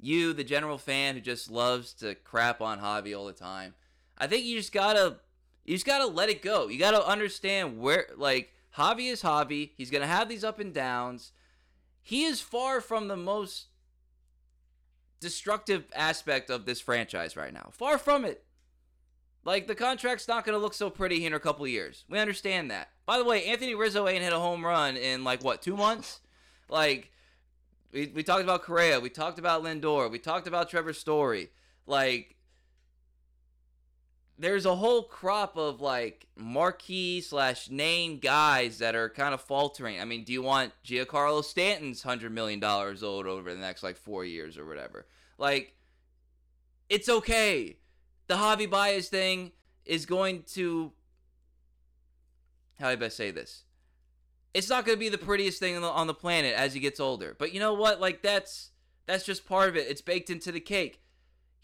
[0.00, 3.74] you the general fan who just loves to crap on javi all the time
[4.18, 5.16] i think you just gotta
[5.66, 6.68] you just gotta let it go.
[6.68, 9.70] You gotta understand where like javi is javi.
[9.76, 11.32] He's gonna have these up and downs.
[12.02, 13.66] He is far from the most
[15.20, 17.70] destructive aspect of this franchise right now.
[17.72, 18.44] Far from it.
[19.44, 22.04] Like the contract's not going to look so pretty here in a couple years.
[22.08, 22.88] We understand that.
[23.06, 26.20] By the way, Anthony Rizzo ain't hit a home run in like what two months?
[26.68, 27.10] like
[27.92, 31.50] we we talked about Correa, we talked about Lindor, we talked about Trevor Story.
[31.86, 32.36] Like
[34.38, 40.00] there's a whole crop of like marquee slash name guys that are kind of faltering.
[40.00, 43.96] I mean, do you want Giancarlo Stanton's hundred million dollars owed over the next like
[43.96, 45.06] four years or whatever?
[45.38, 45.74] Like,
[46.88, 47.78] it's okay.
[48.26, 49.52] The Javi Baez thing
[49.84, 50.92] is going to
[52.78, 53.62] how do I best say this?
[54.52, 56.80] It's not going to be the prettiest thing on the, on the planet as he
[56.80, 57.36] gets older.
[57.38, 58.00] But you know what?
[58.00, 58.70] Like that's
[59.06, 59.86] that's just part of it.
[59.88, 61.00] It's baked into the cake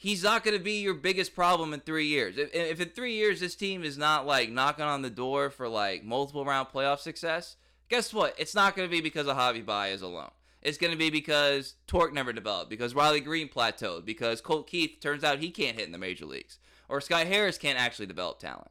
[0.02, 2.36] he's not going to be your biggest problem in three years.
[2.36, 5.68] If, if in three years this team is not like knocking on the door for
[5.68, 7.54] like multiple round playoff success,
[7.88, 8.34] guess what?
[8.36, 10.32] It's not going to be because of Javi Baez alone.
[10.60, 14.98] It's going to be because Tork never developed, because Riley Greene plateaued, because Colt Keith
[15.00, 18.40] turns out he can't hit in the major leagues, or Scott Harris can't actually develop
[18.40, 18.70] talent,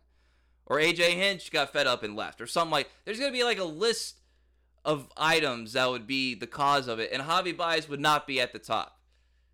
[0.65, 2.89] or AJ Hinch got fed up and left, or something like.
[3.03, 4.19] There's going to be like a list
[4.85, 8.39] of items that would be the cause of it, and Javi Baez would not be
[8.39, 9.00] at the top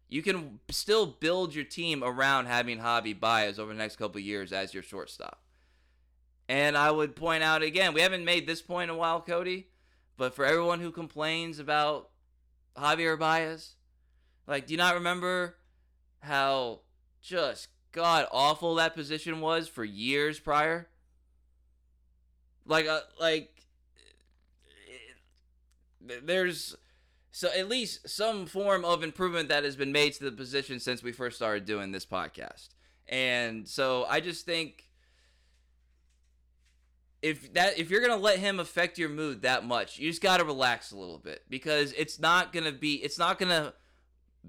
[0.10, 4.54] you can still build your team around having Javi Baez over the next couple years
[4.54, 5.42] as your shortstop.
[6.50, 9.68] And I would point out again, we haven't made this point in a while, Cody,
[10.16, 12.10] but for everyone who complains about
[12.78, 13.76] Javier Baez,
[14.48, 15.58] like, do you not remember
[16.22, 16.82] how
[17.22, 20.88] just god awful that position was for years prior?
[22.68, 23.50] like uh, like
[26.24, 26.76] there's
[27.38, 31.04] so at least some form of improvement that has been made to the position since
[31.04, 32.70] we first started doing this podcast.
[33.08, 34.90] And so I just think
[37.22, 40.44] if that if you're gonna let him affect your mood that much, you just gotta
[40.46, 43.76] relax a little bit because it's not gonna be it's not gonna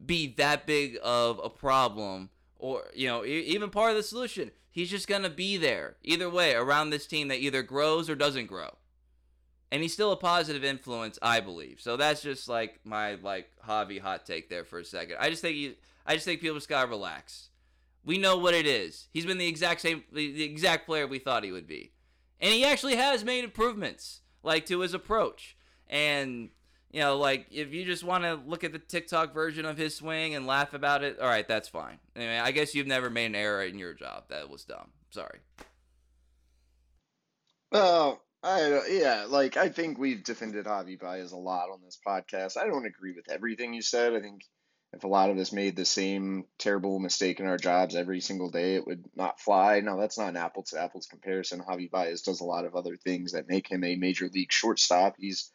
[0.07, 4.51] be that big of a problem or you know even part of the solution.
[4.71, 8.47] He's just gonna be there either way around this team that either grows or doesn't
[8.47, 8.79] grow,
[9.71, 11.81] and he's still a positive influence, I believe.
[11.81, 15.17] So that's just like my like Javi hot take there for a second.
[15.21, 15.75] I just think you,
[16.07, 17.51] I just think people just gotta relax.
[18.05, 19.09] We know what it is.
[19.13, 21.93] He's been the exact same, the exact player we thought he would be
[22.41, 25.57] and he actually has made improvements like to his approach
[25.89, 26.51] and
[26.91, 29.95] you know like if you just want to look at the tiktok version of his
[29.97, 33.27] swing and laugh about it all right that's fine anyway i guess you've never made
[33.27, 35.41] an error in your job that was dumb sorry
[37.71, 42.57] Oh, I yeah, like I think we've defended Javi Baez a lot on this podcast.
[42.57, 44.15] I don't agree with everything you said.
[44.15, 44.43] I think
[44.93, 48.51] if a lot of us made the same terrible mistake in our jobs every single
[48.51, 49.81] day, it would not fly.
[49.81, 51.61] No, that's not an apple to apples comparison.
[51.61, 55.17] Javi Baez does a lot of other things that make him a major league shortstop.
[55.19, 55.51] He's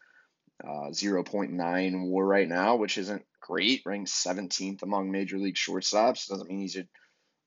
[0.64, 6.28] uh, 0.9 WAR right now, which isn't great, ranked 17th among major league shortstops.
[6.28, 6.90] Doesn't mean he should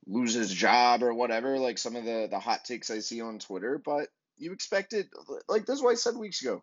[0.06, 3.38] lose his job or whatever, like some of the, the hot takes I see on
[3.38, 4.08] Twitter, but
[4.38, 5.08] you expected,
[5.48, 6.62] like this is what I said weeks ago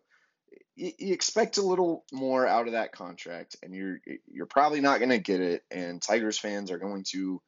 [0.76, 4.98] you, you expect a little more out of that contract, and you're you're probably not
[4.98, 5.62] going to get it.
[5.70, 7.40] And Tigers fans are going to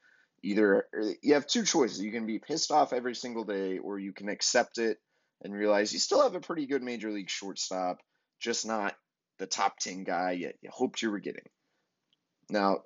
[0.43, 0.87] either
[1.23, 4.29] you have two choices: you can be pissed off every single day, or you can
[4.29, 4.99] accept it
[5.43, 7.99] and realize you still have a pretty good major league shortstop,
[8.41, 8.95] just not
[9.39, 11.45] the top ten guy yet you hoped you were getting.
[12.49, 12.83] Now,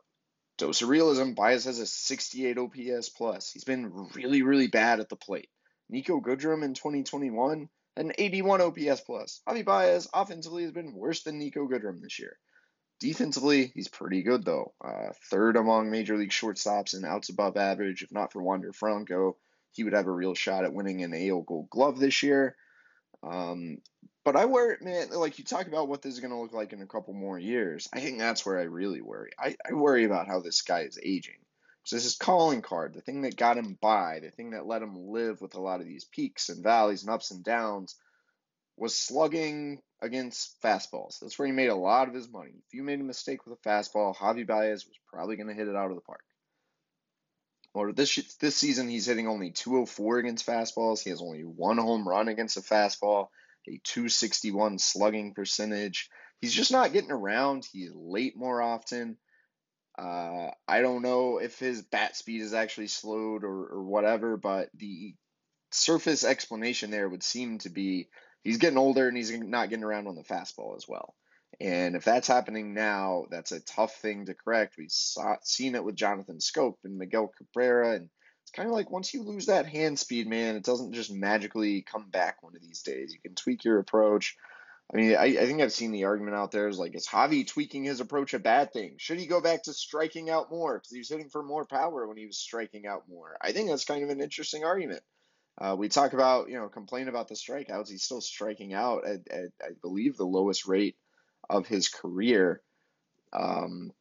[0.59, 3.53] dose of realism, Baez has a 68 OPS plus.
[3.53, 5.51] He's been really, really bad at the plate.
[5.93, 9.43] Niko Goodrum in 2021 an 81 OPS plus.
[9.49, 12.37] Javi Baez offensively has been worse than Niko Goodrum this year.
[13.01, 14.75] Defensively, he's pretty good though.
[14.83, 18.03] Uh, third among major league shortstops and outs above average.
[18.03, 19.37] If not for Wander Franco,
[19.73, 22.57] he would have a real shot at winning an AL Gold Glove this year.
[23.23, 23.79] Um,
[24.25, 26.73] but I worry, man, like you talk about what this is going to look like
[26.73, 27.89] in a couple more years.
[27.93, 29.31] I think that's where I really worry.
[29.39, 31.39] I, I worry about how this guy is aging.
[31.91, 34.81] So this is calling card, the thing that got him by, the thing that let
[34.81, 37.97] him live with a lot of these peaks and valleys and ups and downs,
[38.77, 41.19] was slugging against fastballs.
[41.19, 42.53] That's where he made a lot of his money.
[42.65, 45.67] If you made a mistake with a fastball, Javi Baez was probably going to hit
[45.67, 46.23] it out of the park.
[47.75, 51.03] Or this this season, he's hitting only 204 against fastballs.
[51.03, 53.31] He has only one home run against a fastball,
[53.67, 56.09] a 261 slugging percentage.
[56.41, 57.67] He's just not getting around.
[57.73, 59.17] He's late more often.
[60.01, 64.71] Uh, I don't know if his bat speed is actually slowed or, or whatever, but
[64.75, 65.15] the
[65.73, 68.09] surface explanation there would seem to be
[68.43, 71.15] he's getting older and he's not getting around on the fastball as well.
[71.61, 74.77] And if that's happening now, that's a tough thing to correct.
[74.79, 77.97] We've saw, seen it with Jonathan Schoop and Miguel Cabrera.
[77.97, 78.09] And
[78.43, 81.83] it's kind of like once you lose that hand speed, man, it doesn't just magically
[81.83, 83.13] come back one of these days.
[83.13, 84.37] You can tweak your approach.
[84.93, 87.47] I mean, I, I think I've seen the argument out there is like, is Javi
[87.47, 88.97] tweaking his approach a bad thing?
[88.99, 92.09] Should he go back to striking out more because he was hitting for more power
[92.09, 93.37] when he was striking out more?
[93.41, 95.03] I think that's kind of an interesting argument.
[95.57, 97.89] Uh, we talk about, you know, complain about the strikeouts.
[97.89, 100.97] He's still striking out at, at I believe, the lowest rate
[101.49, 102.61] of his career.
[103.33, 103.93] Um,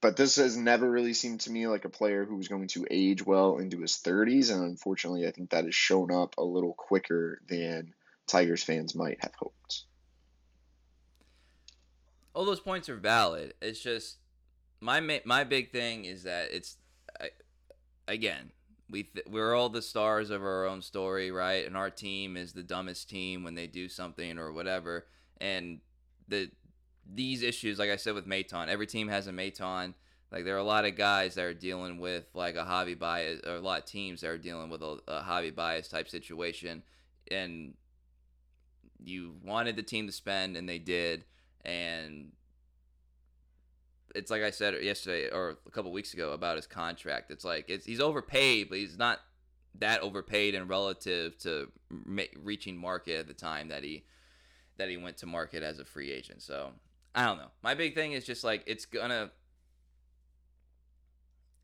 [0.00, 2.86] but this has never really seemed to me like a player who was going to
[2.88, 4.52] age well into his 30s.
[4.52, 7.92] And unfortunately, I think that has shown up a little quicker than
[8.28, 9.84] Tigers fans might have hoped
[12.36, 13.54] all those points are valid.
[13.62, 14.18] It's just
[14.80, 16.76] my my big thing is that it's
[17.18, 17.30] I,
[18.06, 18.52] again
[18.90, 21.66] we th- we're all the stars of our own story, right?
[21.66, 25.06] And our team is the dumbest team when they do something or whatever.
[25.40, 25.80] And
[26.28, 26.50] the
[27.10, 29.94] these issues, like I said with Maton, every team has a Maton.
[30.30, 33.40] Like there are a lot of guys that are dealing with like a Javi Baez,
[33.46, 36.82] or a lot of teams that are dealing with a, a Javi Baez type situation,
[37.30, 37.74] and
[39.02, 41.24] you wanted the team to spend, and they did
[41.66, 42.32] and
[44.14, 47.30] it's like I said yesterday or a couple weeks ago about his contract.
[47.30, 49.20] It's like it's he's overpaid, but he's not
[49.78, 54.04] that overpaid in relative to ma- reaching market at the time that he
[54.78, 56.42] that he went to market as a free agent.
[56.42, 56.70] So
[57.14, 57.50] I don't know.
[57.62, 59.30] My big thing is just like it's gonna.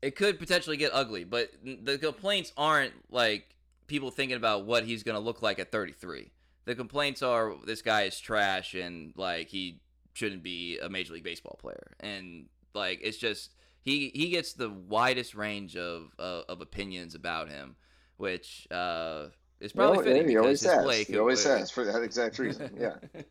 [0.01, 3.55] It could potentially get ugly, but the complaints aren't like
[3.87, 6.29] people thinking about what he's gonna look like at 33.
[6.65, 9.79] The complaints are this guy is trash and like he
[10.13, 13.51] shouldn't be a major league baseball player and like it's just
[13.81, 17.75] he he gets the widest range of uh, of opinions about him
[18.17, 19.27] which uh
[19.59, 20.83] It's probably Well, fitting he because always has.
[20.83, 22.75] play He always has for that exact reason.
[22.79, 22.95] Yeah.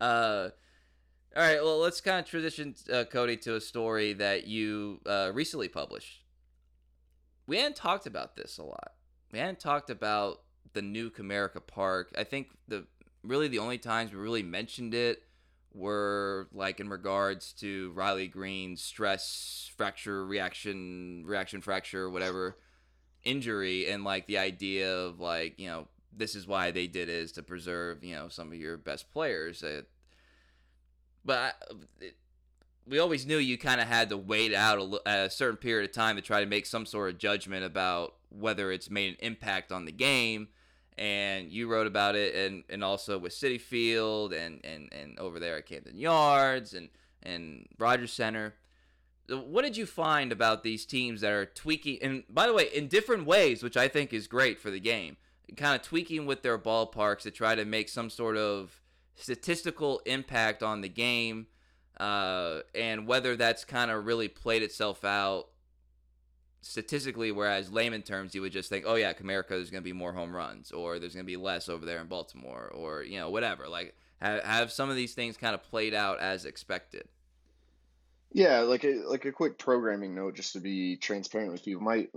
[0.00, 0.48] uh,
[1.36, 1.62] all right.
[1.62, 6.24] Well, let's kind of transition, uh, Cody, to a story that you uh, recently published.
[7.46, 8.92] We hadn't talked about this a lot.
[9.32, 12.12] We hadn't talked about the new Comerica Park.
[12.16, 12.86] I think the
[13.28, 15.22] really the only times we really mentioned it
[15.74, 22.56] were like in regards to Riley Greene's stress fracture reaction reaction fracture whatever
[23.24, 27.14] injury and like the idea of like you know this is why they did it
[27.14, 29.62] is to preserve you know some of your best players.
[29.62, 29.82] Uh,
[31.24, 31.52] but I,
[32.00, 32.16] it,
[32.86, 35.94] we always knew you kind of had to wait out a, a certain period of
[35.94, 39.70] time to try to make some sort of judgment about whether it's made an impact
[39.70, 40.48] on the game
[40.98, 45.38] and you wrote about it and, and also with Citi Field and, and, and over
[45.38, 46.88] there at Camden Yards and,
[47.22, 48.54] and Rogers Center.
[49.28, 52.88] What did you find about these teams that are tweaking and by the way, in
[52.88, 55.16] different ways, which I think is great for the game,
[55.56, 58.80] kind of tweaking with their ballparks to try to make some sort of
[59.14, 61.46] statistical impact on the game,
[62.00, 65.48] uh, and whether that's kind of really played itself out
[66.60, 69.92] statistically, whereas layman terms, you would just think, oh yeah, Comerica is going to be
[69.92, 73.18] more home runs, or there's going to be less over there in Baltimore, or you
[73.18, 73.68] know whatever.
[73.68, 77.08] Like have, have some of these things kind of played out as expected.
[78.32, 81.80] Yeah, like a like a quick programming note, just to be transparent with you.
[81.80, 82.08] My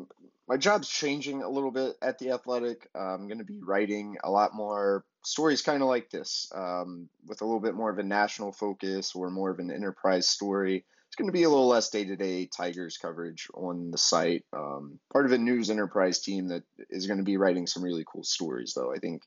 [0.47, 2.89] my job's changing a little bit at the Athletic.
[2.93, 7.41] I'm going to be writing a lot more stories, kind of like this, um, with
[7.41, 10.83] a little bit more of a national focus or more of an enterprise story.
[11.11, 14.45] It's going to be a little less day to day Tigers coverage on the site.
[14.53, 18.05] Um, part of a news enterprise team that is going to be writing some really
[18.07, 18.93] cool stories, though.
[18.93, 19.23] I think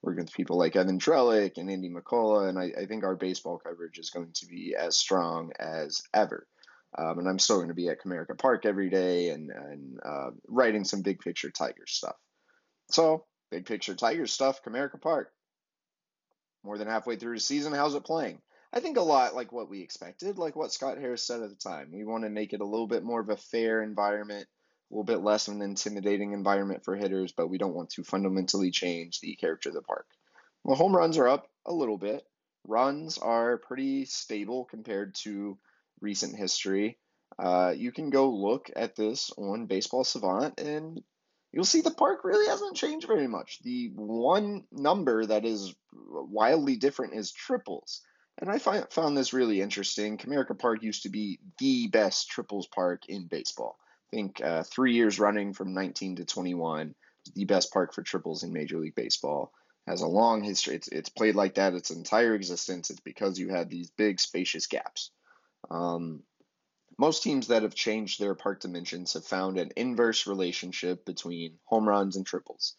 [0.00, 3.58] working with people like Evan Drellich and Andy McCullough, and I, I think our baseball
[3.58, 6.46] coverage is going to be as strong as ever.
[6.96, 10.30] Um, and I'm still going to be at Comerica Park every day and, and uh,
[10.48, 12.16] writing some big picture Tigers stuff.
[12.90, 15.32] So, big picture Tigers stuff, Comerica Park.
[16.64, 18.40] More than halfway through the season, how's it playing?
[18.72, 21.56] I think a lot like what we expected, like what Scott Harris said at the
[21.56, 21.90] time.
[21.92, 24.46] We want to make it a little bit more of a fair environment,
[24.90, 28.04] a little bit less of an intimidating environment for hitters, but we don't want to
[28.04, 30.06] fundamentally change the character of the park.
[30.64, 32.24] Well, home runs are up a little bit.
[32.66, 35.58] Runs are pretty stable compared to
[36.00, 36.98] recent history.
[37.38, 41.02] Uh, you can go look at this on Baseball Savant, and
[41.52, 43.60] you'll see the park really hasn't changed very much.
[43.62, 48.02] The one number that is wildly different is triples.
[48.38, 50.18] And I find, found this really interesting.
[50.18, 53.78] Comerica Park used to be the best triples park in baseball.
[54.12, 56.94] I think uh, three years running from 19 to 21,
[57.34, 59.52] the best park for triples in Major League Baseball.
[59.86, 60.74] Has a long history.
[60.74, 62.90] It's, it's played like that its entire existence.
[62.90, 65.10] It's because you had these big, spacious gaps.
[65.70, 66.24] Um,
[66.98, 71.88] most teams that have changed their park dimensions have found an inverse relationship between home
[71.88, 72.74] runs and triples.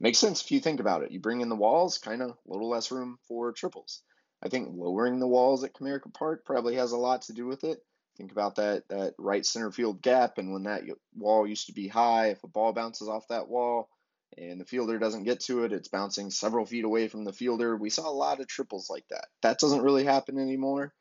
[0.00, 1.10] Makes sense if you think about it.
[1.10, 4.02] You bring in the walls, kind of a little less room for triples.
[4.46, 7.64] I think lowering the walls at Comerica Park probably has a lot to do with
[7.64, 7.82] it.
[8.16, 10.84] Think about that that right center field gap, and when that
[11.14, 13.90] wall used to be high, if a ball bounces off that wall
[14.38, 17.76] and the fielder doesn't get to it, it's bouncing several feet away from the fielder.
[17.76, 19.26] We saw a lot of triples like that.
[19.42, 20.94] That doesn't really happen anymore.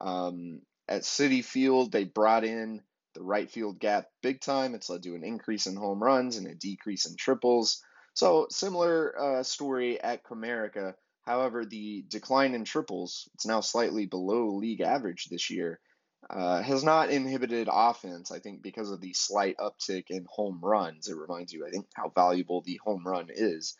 [0.00, 2.82] Um, at Citi Field, they brought in
[3.14, 4.74] the right field gap big time.
[4.74, 7.82] It's led to an increase in home runs and a decrease in triples.
[8.14, 10.94] So similar uh, story at Comerica.
[11.26, 15.80] However, the decline in triples, it's now slightly below league average this year,
[16.28, 21.08] uh, has not inhibited offense, I think, because of the slight uptick in home runs.
[21.08, 23.76] It reminds you, I think, how valuable the home run is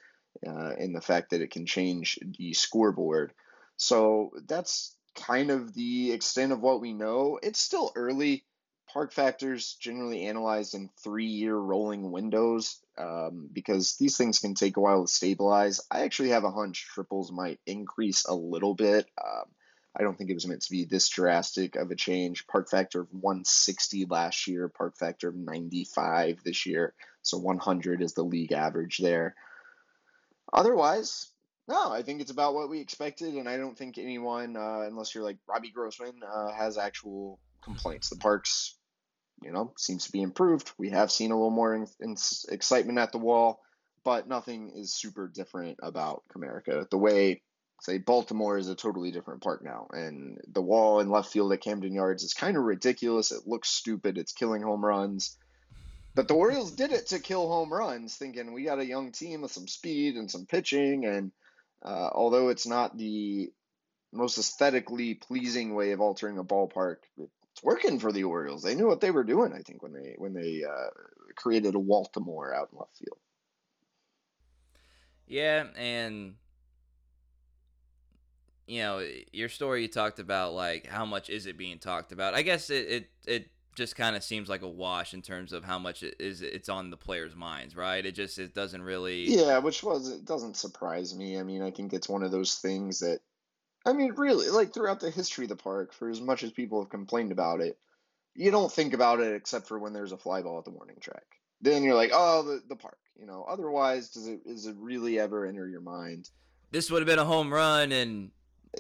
[0.47, 3.33] uh, in the fact that it can change the scoreboard.
[3.77, 7.39] So that's kind of the extent of what we know.
[7.43, 8.45] It's still early.
[8.95, 14.77] Park factors generally analyzed in three year rolling windows um, because these things can take
[14.77, 15.81] a while to stabilize.
[15.91, 19.09] I actually have a hunch triples might increase a little bit.
[19.21, 19.47] Um,
[19.97, 22.47] I don't think it was meant to be this drastic of a change.
[22.47, 26.95] Park factor of 160 last year, park factor of 95 this year.
[27.23, 29.35] So 100 is the league average there.
[30.53, 31.31] Otherwise,
[31.67, 35.17] no, I think it's about what we expected, and I don't think anyone, uh, unless
[35.17, 38.11] you're like Robbie Grossman, uh, has actual complaints.
[38.11, 38.77] The parks,
[39.43, 40.71] you know, seems to be improved.
[40.79, 42.17] We have seen a little more in, in
[42.49, 43.61] excitement at the wall,
[44.05, 46.89] but nothing is super different about Comerica.
[46.91, 47.43] The way,
[47.81, 51.61] say, Baltimore is a totally different park now, and the wall in left field at
[51.61, 53.33] Camden Yards is kind of ridiculous.
[53.33, 54.19] It looks stupid.
[54.19, 55.37] It's killing home runs.
[56.15, 59.43] But the Orioles did it to kill home runs, thinking we got a young team
[59.43, 61.33] with some speed and some pitching, and
[61.85, 63.53] uh, although it's not the
[64.13, 66.99] most aesthetically pleasing way of altering a ballpark,
[67.55, 68.63] it's working for the Orioles.
[68.63, 70.91] They knew what they were doing, I think, when they when they uh,
[71.37, 73.19] created a Walltimore out in left field.
[75.29, 76.35] Yeah, and
[78.67, 82.35] you know, your story you talked about like how much is it being talked about?
[82.35, 85.65] I guess it it, it just kind of seems like a wash in terms of
[85.65, 88.05] how much it is it's on the players' minds, right?
[88.05, 91.39] It just it doesn't really Yeah, which was it doesn't surprise me.
[91.39, 93.21] I mean, I think it's one of those things that
[93.87, 96.81] I mean, really, like throughout the history of the park, for as much as people
[96.83, 97.79] have complained about it,
[98.35, 100.97] you don't think about it except for when there's a fly ball at the warning
[101.01, 101.25] track.
[101.61, 102.99] Then you're like, oh, the, the park.
[103.19, 106.31] You know, otherwise, does it is it really ever enter your mind?
[106.71, 108.31] This would have been a home run, and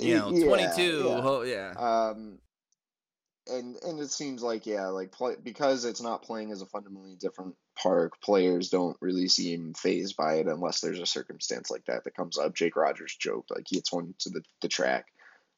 [0.01, 0.83] you know, yeah, 22.
[0.83, 1.21] Yeah.
[1.21, 1.71] Ho- yeah.
[1.77, 2.39] Um,
[3.47, 7.17] and and it seems like yeah, like play, because it's not playing as a fundamentally
[7.21, 12.05] different park, players don't really seem fazed by it unless there's a circumstance like that
[12.05, 12.55] that comes up.
[12.55, 15.07] Jake Rogers joked like he hits one to the, the track.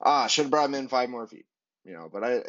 [0.01, 1.47] Ah, should have brought him in five more feet.
[1.85, 2.43] You know, but I,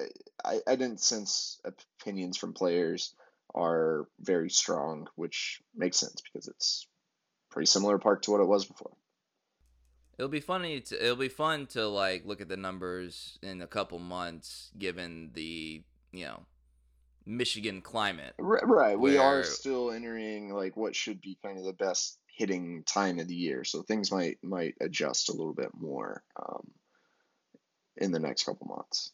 [0.43, 3.13] I I didn't sense opinions from players
[3.53, 6.87] are very strong, which makes sense because it's
[7.51, 8.91] pretty similar park to what it was before.
[10.17, 10.81] It'll be funny.
[10.81, 15.29] To, it'll be fun to like look at the numbers in a couple months, given
[15.33, 16.45] the you know
[17.27, 18.33] Michigan climate.
[18.39, 18.97] Right.
[18.97, 23.27] We are still entering like what should be kind of the best hitting time of
[23.27, 26.71] the year, so things might might adjust a little bit more um,
[27.97, 29.11] in the next couple months.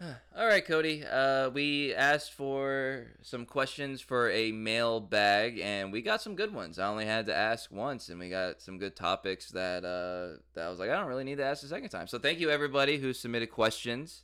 [0.36, 1.04] All right, Cody.
[1.04, 6.54] Uh, we asked for some questions for a mail bag, and we got some good
[6.54, 6.78] ones.
[6.78, 10.66] I only had to ask once, and we got some good topics that uh, that
[10.66, 12.06] I was like, I don't really need to ask a second time.
[12.06, 14.22] So thank you everybody who submitted questions,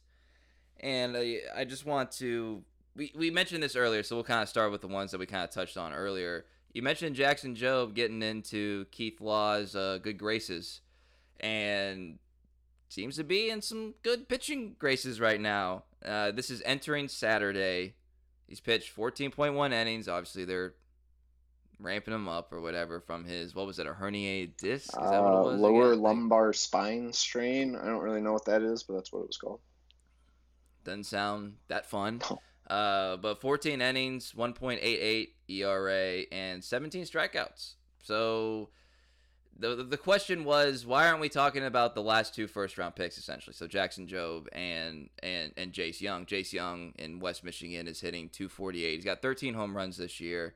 [0.81, 2.62] and I, I just want to.
[2.95, 5.27] We, we mentioned this earlier, so we'll kind of start with the ones that we
[5.27, 6.47] kind of touched on earlier.
[6.72, 10.81] You mentioned Jackson Jobe getting into Keith Law's uh, good graces,
[11.39, 12.18] and
[12.97, 15.84] seems to be in some good pitching graces right now.
[16.03, 17.94] Uh, this is entering Saturday.
[18.49, 20.09] He's pitched 14.1 innings.
[20.09, 20.72] Obviously, they're
[21.78, 24.88] ramping him up or whatever from his what was it a herniated disc?
[24.88, 26.03] Is that what it uh, lower again?
[26.03, 27.76] lumbar spine strain.
[27.76, 29.61] I don't really know what that is, but that's what it was called.
[30.82, 32.22] Doesn't sound that fun.
[32.68, 37.74] Uh, but 14 innings, 1.88 ERA, and 17 strikeouts.
[38.03, 38.70] So
[39.59, 43.18] the the question was why aren't we talking about the last two first round picks
[43.18, 43.54] essentially?
[43.54, 46.26] So Jackson Jobe and and and Jace Jung.
[46.26, 48.94] Jace Jung in West Michigan is hitting 248.
[48.94, 50.54] He's got 13 home runs this year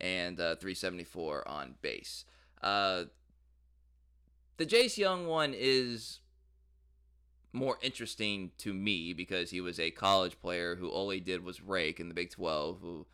[0.00, 2.24] and uh, 374 on base.
[2.62, 3.04] Uh,
[4.56, 6.20] the Jace Jung one is
[7.52, 11.62] more interesting to me because he was a college player who all he did was
[11.62, 13.06] rake in the Big 12 who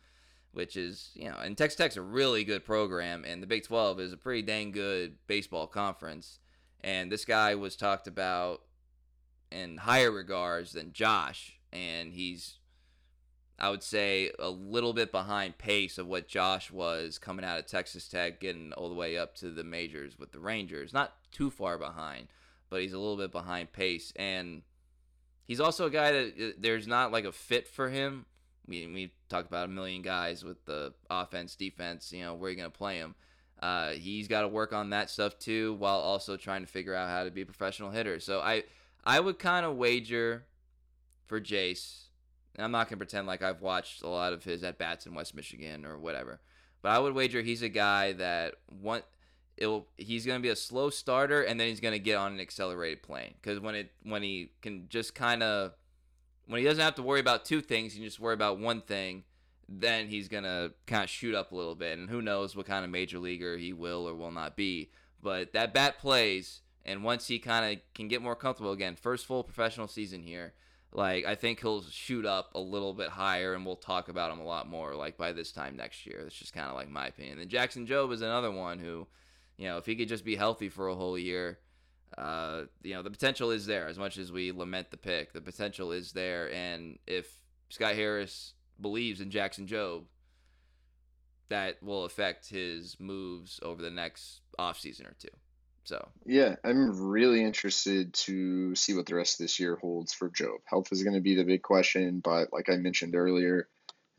[0.57, 3.99] which is, you know, and Texas Tech's a really good program, and the Big 12
[3.99, 6.39] is a pretty dang good baseball conference.
[6.81, 8.63] And this guy was talked about
[9.51, 12.57] in higher regards than Josh, and he's,
[13.59, 17.67] I would say, a little bit behind pace of what Josh was coming out of
[17.67, 20.91] Texas Tech, getting all the way up to the majors with the Rangers.
[20.91, 22.29] Not too far behind,
[22.71, 24.11] but he's a little bit behind pace.
[24.15, 24.63] And
[25.45, 28.25] he's also a guy that uh, there's not like a fit for him
[28.67, 32.11] we we talked about a million guys with the offense, defense.
[32.11, 33.15] You know, where you going to play him?
[33.61, 37.09] Uh, he's got to work on that stuff too, while also trying to figure out
[37.09, 38.19] how to be a professional hitter.
[38.19, 38.63] So I
[39.03, 40.45] I would kind of wager
[41.25, 42.03] for Jace.
[42.55, 45.13] And I'm not gonna pretend like I've watched a lot of his at bats in
[45.13, 46.39] West Michigan or whatever,
[46.81, 49.03] but I would wager he's a guy that one
[49.57, 53.03] it'll he's gonna be a slow starter and then he's gonna get on an accelerated
[53.03, 55.73] plane because when it when he can just kind of
[56.47, 58.81] when he doesn't have to worry about two things, he can just worry about one
[58.81, 59.23] thing,
[59.69, 61.97] then he's to kind of shoot up a little bit.
[61.97, 64.89] And who knows what kind of major leaguer he will or will not be.
[65.21, 69.25] But that bat plays, and once he kind of can get more comfortable again, first
[69.25, 70.53] full professional season here,
[70.93, 74.39] like I think he'll shoot up a little bit higher, and we'll talk about him
[74.39, 76.21] a lot more like by this time next year.
[76.23, 77.39] That's just kind of like my opinion.
[77.39, 79.07] And Jackson Jobe is another one who,
[79.57, 81.59] you know, if he could just be healthy for a whole year,
[82.17, 83.87] uh, you know, the potential is there.
[83.87, 86.51] As much as we lament the pick, the potential is there.
[86.51, 87.31] And if
[87.69, 90.05] Scott Harris believes in Jackson Jobe,
[91.49, 95.29] that will affect his moves over the next offseason or two.
[95.83, 100.29] So yeah, I'm really interested to see what the rest of this year holds for
[100.29, 100.59] Jobe.
[100.65, 103.69] Health is going to be the big question, but like I mentioned earlier,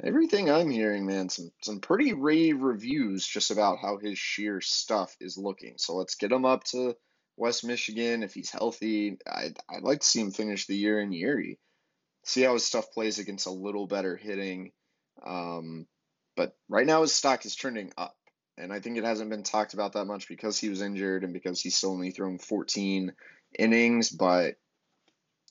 [0.02, 5.14] everything I'm hearing, man, some some pretty rave reviews just about how his sheer stuff
[5.20, 5.74] is looking.
[5.76, 6.96] So let's get him up to
[7.38, 11.12] West Michigan, if he's healthy, I'd, I'd like to see him finish the year in
[11.12, 11.58] Erie.
[12.24, 14.72] See how his stuff plays against a little better hitting.
[15.24, 15.86] Um,
[16.36, 18.16] but right now his stock is trending up.
[18.58, 21.32] And I think it hasn't been talked about that much because he was injured and
[21.32, 23.12] because he's still only thrown 14
[23.56, 24.10] innings.
[24.10, 24.56] But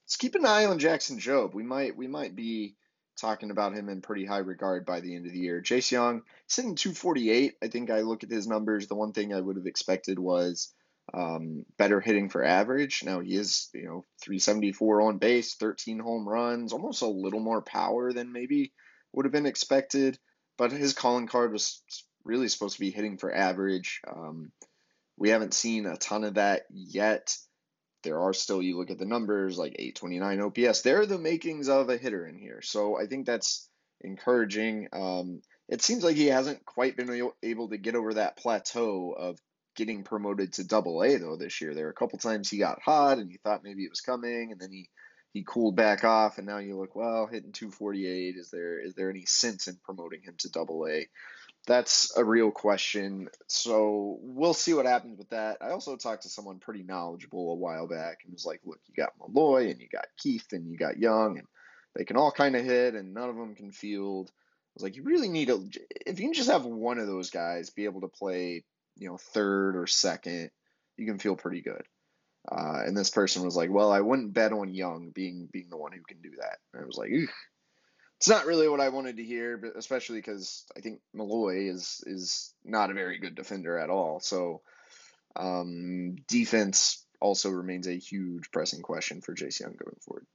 [0.04, 1.54] let's keep an eye on Jackson Jobe.
[1.54, 2.76] We might we might be
[3.18, 5.62] talking about him in pretty high regard by the end of the year.
[5.62, 7.56] Jace Jung sitting 248.
[7.64, 8.88] I think I look at his numbers.
[8.88, 10.74] The one thing I would have expected was
[11.14, 13.03] um, better hitting for average.
[13.03, 17.62] Now he is, you know, 374 on base, 13 home runs, almost a little more
[17.62, 18.74] power than maybe
[19.14, 20.20] would have been expected.
[20.58, 21.82] But his calling card was
[22.24, 24.01] really supposed to be hitting for average.
[24.08, 24.51] Um,
[25.18, 27.36] we haven't seen a ton of that yet.
[28.03, 31.89] There are still, you look at the numbers like 829 OPS, they're the makings of
[31.89, 32.62] a hitter in here.
[32.62, 33.70] So I think that's
[34.01, 34.88] encouraging.
[34.93, 39.39] Um, it seems like he hasn't quite been able to get over that plateau of
[39.78, 41.74] getting promoted to double A though this year.
[41.74, 44.52] There were a couple times he got hot and you thought maybe it was coming
[44.52, 44.90] and then he
[45.34, 49.10] he cooled back off and now you look, well, hitting 248, is there is there
[49.10, 51.08] any sense in promoting him to double A?
[51.68, 53.28] That's a real question.
[53.48, 55.58] So we'll see what happens with that.
[55.62, 58.96] I also talked to someone pretty knowledgeable a while back and was like, look, you
[58.96, 61.48] got Malloy and you got Keith and you got Jung and
[61.96, 64.32] they can all kind of hit and none of them can field.
[64.32, 65.60] I was like, you really need a
[66.06, 68.64] if you can just have one of those guys be able to play
[68.98, 70.52] you know third or second,
[70.98, 71.84] you can feel pretty good.
[72.50, 75.78] Uh, and this person was like, "Well, I wouldn't bet on Jung being being the
[75.78, 77.30] one who can do that." And I was like, Ugh.
[78.18, 82.04] "It's not really what I wanted to hear, but especially because I think Malloy is
[82.06, 84.20] is not a very good defender at all.
[84.20, 84.62] So
[85.36, 90.26] um, defense also remains a huge pressing question for Jace Jung going forward."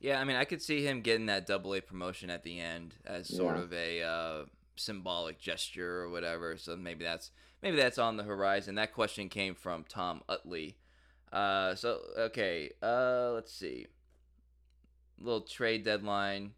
[0.00, 2.94] Yeah, I mean, I could see him getting that double A promotion at the end
[3.04, 3.62] as sort yeah.
[3.62, 4.44] of a uh,
[4.76, 6.56] symbolic gesture or whatever.
[6.56, 7.30] So maybe that's
[7.62, 8.74] maybe that's on the horizon.
[8.76, 10.76] That question came from Tom Utley.
[11.32, 13.86] Uh, so okay, uh, let's see.
[15.18, 16.52] Little trade deadline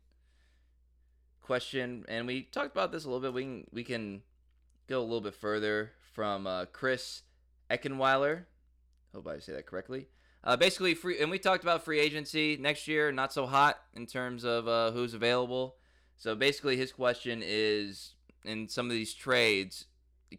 [1.40, 3.32] question, and we talked about this a little bit.
[3.32, 4.22] We can we can
[4.86, 7.22] go a little bit further from uh, Chris
[7.70, 8.44] Eckenweiler.
[9.14, 10.08] Hope I say that correctly.
[10.44, 13.10] Uh, basically, free, and we talked about free agency next year.
[13.10, 15.76] Not so hot in terms of uh, who's available.
[16.18, 18.14] So basically, his question is
[18.44, 19.86] in some of these trades,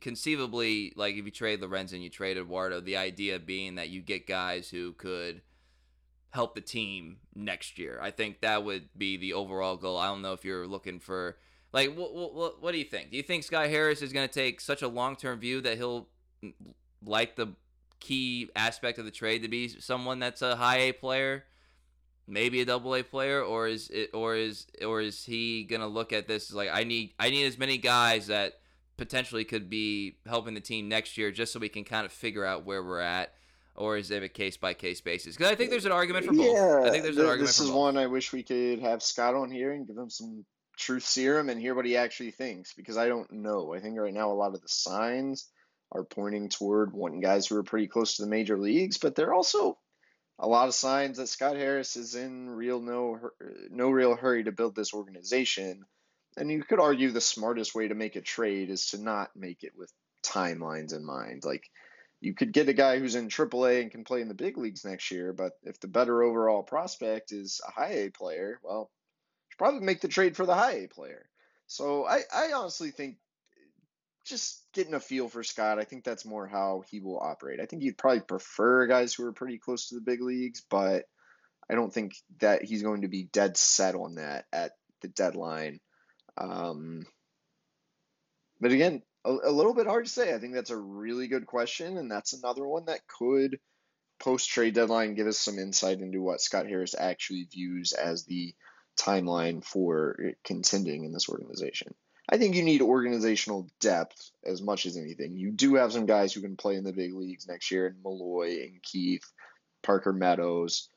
[0.02, 4.28] conceivably, like if you trade Lorenzen, you trade Eduardo, the idea being that you get
[4.28, 5.42] guys who could
[6.32, 7.98] help the team next year.
[8.02, 9.98] I think that would be the overall goal.
[9.98, 11.38] I don't know if you're looking for
[11.72, 13.12] like what what, what do you think?
[13.12, 16.08] Do you think Scott Harris is going to take such a long-term view that he'll
[17.04, 17.54] like the
[18.00, 21.46] key aspect of the trade to be someone that's a high A player
[22.30, 26.14] maybe a double A player, or is it, or is or is he gonna look
[26.14, 28.54] at this as like I need I need as many guys that
[28.98, 32.46] potentially could be helping the team next year, just so we can kind of figure
[32.46, 33.34] out where we're at,
[33.76, 35.36] or is it a case by case basis?
[35.36, 36.46] Because I think there's an argument for both.
[36.46, 37.48] Yeah, I think there's an th- argument.
[37.48, 37.78] This is both.
[37.78, 40.46] one I wish we could have Scott on here and give him some
[40.78, 43.74] truth serum and hear what he actually thinks, because I don't know.
[43.74, 45.48] I think right now a lot of the signs
[45.92, 49.34] are pointing toward wanting guys who are pretty close to the major leagues, but they're
[49.34, 49.78] also
[50.40, 53.20] a lot of signs that Scott Harris is in real no
[53.70, 55.84] no real hurry to build this organization.
[56.38, 59.64] And you could argue the smartest way to make a trade is to not make
[59.64, 59.92] it with
[60.24, 61.44] timelines in mind.
[61.44, 61.70] Like
[62.22, 64.86] you could get a guy who's in AAA and can play in the big leagues
[64.86, 69.52] next year, but if the better overall prospect is a high A player, well, you
[69.52, 71.30] should probably make the trade for the high A player.
[71.68, 73.18] So I, I honestly think
[74.30, 75.80] just getting a feel for Scott.
[75.80, 77.60] I think that's more how he will operate.
[77.60, 81.06] I think he'd probably prefer guys who are pretty close to the big leagues, but
[81.70, 84.72] I don't think that he's going to be dead set on that at
[85.02, 85.80] the deadline.
[86.38, 87.06] Um,
[88.60, 90.34] but again, a, a little bit hard to say.
[90.34, 93.60] I think that's a really good question, and that's another one that could
[94.20, 98.54] post trade deadline give us some insight into what Scott Harris actually views as the
[98.98, 101.94] timeline for contending in this organization.
[102.32, 105.36] I think you need organizational depth as much as anything.
[105.36, 107.96] You do have some guys who can play in the big leagues next year, and
[108.04, 109.26] Malloy and Keith,
[109.82, 110.90] Parker Meadows.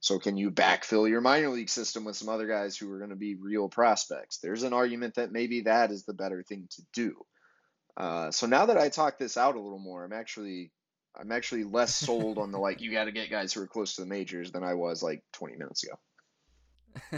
[0.00, 3.10] So can you backfill your minor league system with some other guys who are going
[3.10, 4.38] to be real prospects?
[4.38, 7.26] There's an argument that maybe that is the better thing to do.
[7.96, 10.70] Uh, so now that I talk this out a little more, I'm actually
[11.18, 13.96] I'm actually less sold on the like you got to get guys who are close
[13.96, 15.98] to the majors than I was like 20 minutes ago.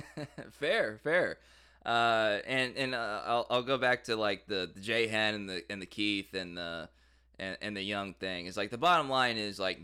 [0.58, 1.38] fair, fair.
[1.84, 5.48] Uh, and and uh, I'll, I'll go back to like the, the J Hen and
[5.48, 6.88] the and the Keith and the
[7.38, 8.46] and, and the Jung thing.
[8.46, 9.80] It's like the bottom line is like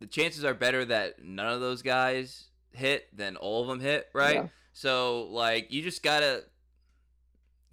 [0.00, 4.08] the chances are better that none of those guys hit than all of them hit,
[4.14, 4.36] right?
[4.36, 4.46] Yeah.
[4.72, 6.44] So like you just gotta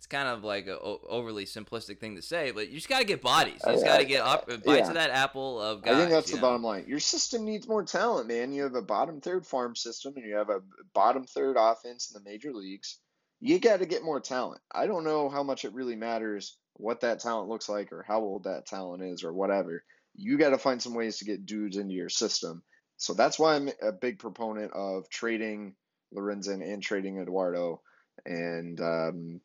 [0.03, 3.05] it's kind of like a overly simplistic thing to say, but you just got to
[3.05, 3.61] get bodies.
[3.65, 4.87] You just got to get up bites yeah.
[4.89, 5.95] of that apple of guys.
[5.95, 6.41] I think that's the know?
[6.41, 6.83] bottom line.
[6.89, 8.51] Your system needs more talent, man.
[8.51, 10.59] You have a bottom third farm system, and you have a
[10.93, 12.97] bottom third offense in the major leagues.
[13.39, 14.59] You got to get more talent.
[14.69, 18.19] I don't know how much it really matters what that talent looks like or how
[18.19, 19.85] old that talent is or whatever.
[20.17, 22.61] You got to find some ways to get dudes into your system.
[22.97, 25.75] So that's why I'm a big proponent of trading
[26.13, 27.79] Lorenzen and trading Eduardo.
[28.25, 29.41] And um,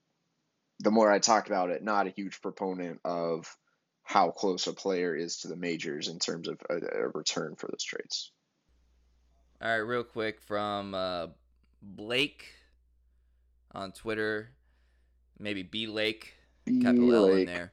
[0.81, 3.57] the more I talk about it, not a huge proponent of
[4.03, 7.69] how close a player is to the majors in terms of a, a return for
[7.71, 8.33] those trades.
[9.61, 11.27] All right, real quick from uh,
[11.83, 12.47] Blake
[13.73, 14.51] on Twitter,
[15.39, 17.73] maybe B Lake, B capital L in there.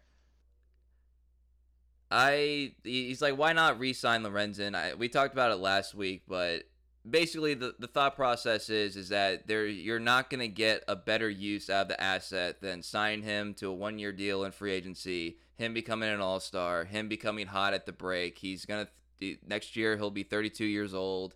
[2.11, 4.75] I he's like, why not re-sign Lorenzen?
[4.75, 6.63] I, we talked about it last week, but
[7.07, 10.95] basically the, the thought process is is that there you're not going to get a
[10.95, 14.51] better use out of the asset than signing him to a one year deal in
[14.51, 18.37] free agency, him becoming an all star, him becoming hot at the break.
[18.37, 18.87] He's gonna
[19.19, 21.35] th- next year he'll be 32 years old.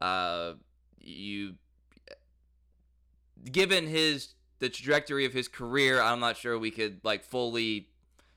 [0.00, 0.52] Uh,
[1.00, 1.54] you
[3.50, 7.88] given his the trajectory of his career, I'm not sure we could like fully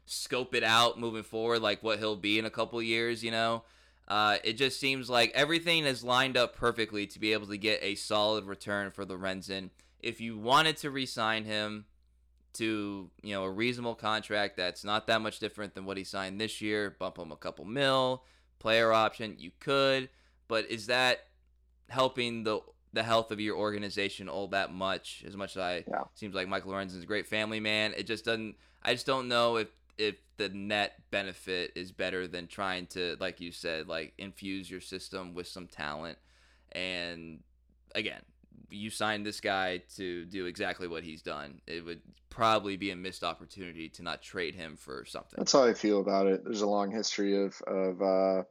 [0.06, 3.24] scope it out moving forward, like what he'll be in a couple years.
[3.24, 3.64] You know,
[4.12, 7.80] uh, it just seems like everything is lined up perfectly to be able to get
[7.82, 9.70] a solid return for Lorenzen.
[10.02, 11.86] If you wanted to re-sign him
[12.54, 16.42] to you know a reasonable contract that's not that much different than what he signed
[16.42, 18.26] this year, bump him a couple mil,
[18.60, 20.10] player option, you could.
[20.50, 21.28] But is that
[21.88, 22.60] helping the
[22.92, 25.24] the health of your organization all that much?
[25.26, 26.04] As much as I Yeah.
[26.16, 28.58] seems like Michael Lorenzen's a great family man, it just doesn't.
[28.84, 29.70] I just don't know if
[30.02, 34.82] if the net benefit is better than trying to, like you said, like infuse your
[34.82, 36.18] system with some talent.
[36.72, 37.42] And
[37.94, 38.22] again,
[38.72, 41.62] you signed this guy to do exactly what he's done.
[41.68, 45.36] It would probably be a missed opportunity to not trade him for something.
[45.38, 46.44] That's how I feel about it.
[46.44, 48.44] There's a long history of of uh,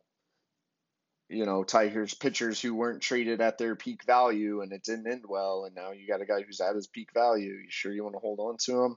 [1.29, 5.25] you know Tigers pitchers who weren't traded at their peak value, and it didn't end
[5.29, 5.65] well.
[5.65, 7.55] And now you got a guy who's at his peak value.
[7.55, 8.97] You sure you want to hold on to him?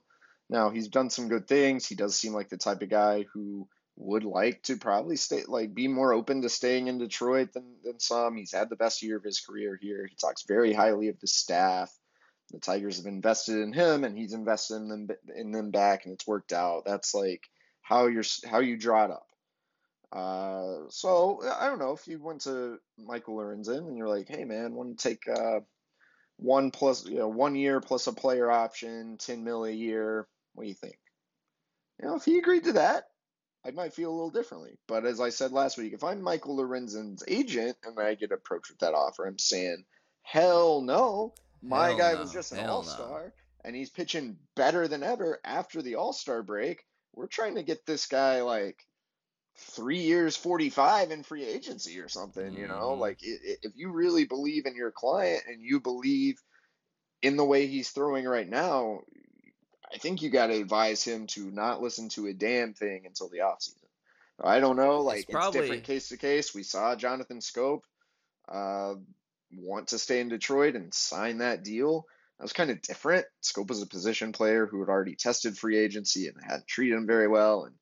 [0.54, 1.88] Now he's done some good things.
[1.88, 5.74] He does seem like the type of guy who would like to probably stay, like
[5.74, 8.38] be more open to staying in Detroit than than some.
[8.38, 10.06] He's had the best year of his career here.
[10.08, 11.92] He talks very highly of the staff.
[12.52, 16.14] The Tigers have invested in him, and he's invested in them in them back, and
[16.14, 16.84] it's worked out.
[16.86, 17.42] That's like
[17.82, 19.28] how you're how you draw it up.
[20.12, 24.46] Uh, so I don't know if you went to Michael Lorenzen and you're like, hey
[24.46, 25.62] man, want to take uh,
[26.38, 30.28] one plus you know one year plus a player option, ten mil a year.
[30.54, 30.98] What do you think?
[32.00, 33.06] You know, if he agreed to that,
[33.66, 34.78] I might feel a little differently.
[34.88, 38.70] But as I said last week, if I'm Michael Lorenzen's agent and I get approached
[38.70, 39.86] with that offer, I'm saying,
[40.22, 41.34] hell no.
[41.62, 42.20] My Hell guy no.
[42.20, 43.34] was just an all star,
[43.64, 46.86] and he's pitching better than ever after the all star break.
[47.14, 48.86] We're trying to get this guy like
[49.58, 52.96] three years, 45 in free agency or something, you know?
[52.96, 53.00] Mhm.
[53.00, 56.42] Like, if you really believe in your client and you believe
[57.22, 59.02] in the way he's throwing right now,
[59.94, 63.30] I think you got to advise him to not listen to a damn thing until
[63.30, 63.78] the offseason.
[64.44, 65.02] I don't know.
[65.02, 66.56] Like, it's, probably- different case to case.
[66.56, 67.82] We saw Jonathan Schoop
[68.50, 68.96] uh,
[69.56, 72.06] want to stay in Detroit and sign that deal.
[72.40, 73.26] That was kind of different.
[73.44, 77.06] Schoop was a position player who had already tested free agency and hadn't treated him
[77.06, 77.66] very well.
[77.66, 77.76] And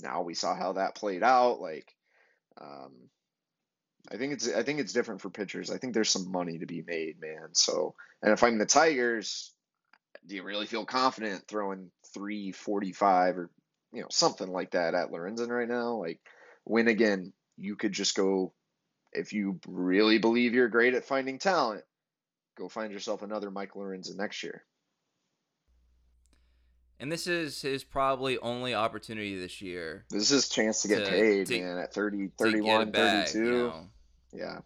[0.00, 1.60] now we saw how that played out.
[1.60, 1.92] Like,
[2.60, 2.92] um,
[4.10, 5.70] I think it's I think it's different for pitchers.
[5.70, 7.48] I think there's some money to be made, man.
[7.52, 9.52] So, and if I'm the Tigers,
[10.26, 13.50] do you really feel confident throwing three forty five or
[13.92, 15.94] you know something like that at Lorenzen right now?
[15.96, 16.20] Like,
[16.64, 18.52] when again, you could just go
[19.12, 21.82] if you really believe you're great at finding talent,
[22.56, 24.64] go find yourself another Mike Lorenzen next year.
[27.00, 31.04] And this is his probably only opportunity this year This is his chance to get
[31.04, 33.38] To- paid, to- man, at 30, 31, get 32.
[33.38, 33.86] You know?
[34.32, 34.58] Yeah.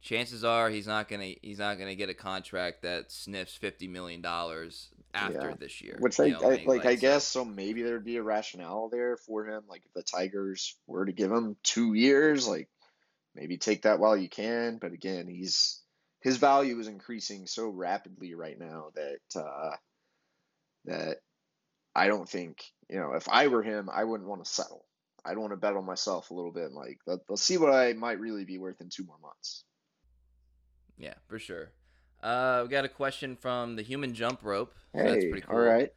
[0.00, 4.20] Chances are he's not gonna he's not gonna get a contract that sniffs fifty million
[4.22, 5.54] dollars after Yeah.
[5.58, 5.96] this year.
[5.98, 6.66] Which I, I mean?
[6.66, 9.64] like, I guess so maybe there'd be a rationale there for him.
[9.68, 12.68] Like if the Tigers were to give him two years, like
[13.34, 14.78] maybe take that while you can.
[14.78, 15.80] But again, he's
[16.20, 19.76] his value is increasing so rapidly right now that uh,
[20.84, 21.18] that
[21.94, 24.84] I don't think you know if I were him, I wouldn't want to settle.
[25.24, 26.72] I'd want to bet on myself a little bit.
[26.72, 29.64] Like let, let's see what I might really be worth in two more months.
[30.98, 31.70] Yeah, for sure.
[32.22, 34.74] Uh, we got a question from the human jump rope.
[34.92, 35.56] So that's Hey, pretty cool.
[35.56, 35.90] all right.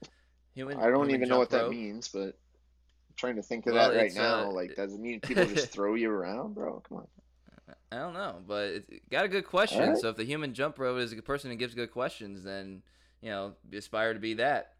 [0.54, 3.66] Human, I don't human even know what jump that means, but I'm trying to think
[3.68, 4.50] of Well, that right now.
[4.50, 6.82] uh, like, does it mean people just throw you around, bro?
[6.88, 7.08] Come on.
[7.94, 9.82] I don't know, but it got a good question.
[9.82, 9.98] Alright.
[9.98, 12.84] So if the human jump rope is a person who gives good questions, then
[13.22, 14.74] you know aspire to be that.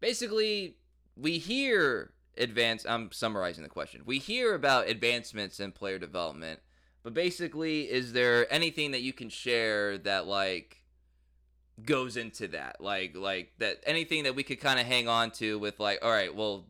[0.00, 0.76] Basically,
[1.16, 2.84] we hear advance.
[2.88, 4.02] I'm summarizing the question.
[4.04, 6.60] We hear about advancements in player development,
[7.02, 10.82] but basically, is there anything that you can share that like
[11.84, 12.80] goes into that?
[12.80, 16.10] Like like that anything that we could kind of hang on to with like, all
[16.10, 16.66] right, well,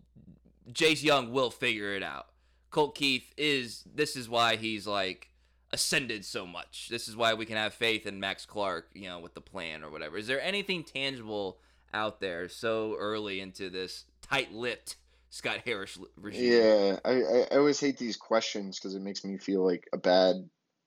[0.71, 2.27] Jace Jung will figure it out.
[2.71, 5.29] Colt Keith is this is why he's like
[5.73, 6.89] ascended so much.
[6.91, 9.83] This is why we can have faith in Max Clark, you know, with the plan
[9.83, 10.17] or whatever.
[10.17, 11.59] Is there anything tangible
[11.95, 14.97] out there so early into this tight-lipped
[15.33, 16.53] Scott Harris regime?
[16.53, 20.37] Yeah, I, I, always hate these questions because it makes me feel like a bad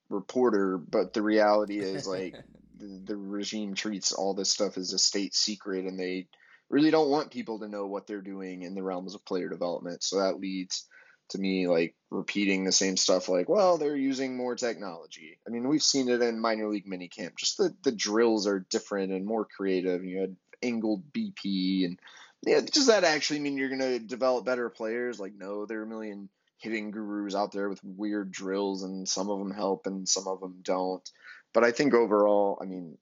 [0.09, 2.35] reporter, but the reality is like
[2.77, 6.27] the, the regime treats all this stuff as a state secret and they
[6.69, 10.03] really don't want people to know what they're doing in the realms of player development.
[10.03, 10.87] So that leads
[11.29, 15.39] to me like repeating the same stuff like, well, they're using more technology.
[15.47, 17.35] I mean, we've seen it in minor league minicamp.
[17.35, 20.05] Just the, the drills are different and more creative.
[20.05, 21.99] You had angled BP and
[22.45, 25.19] yeah, does that actually mean you're gonna develop better players?
[25.19, 26.29] Like, no, there are a million
[26.59, 30.39] hitting gurus out there with weird drills and some of them help and some of
[30.39, 31.07] them don't.
[31.53, 32.97] But I think overall, I mean,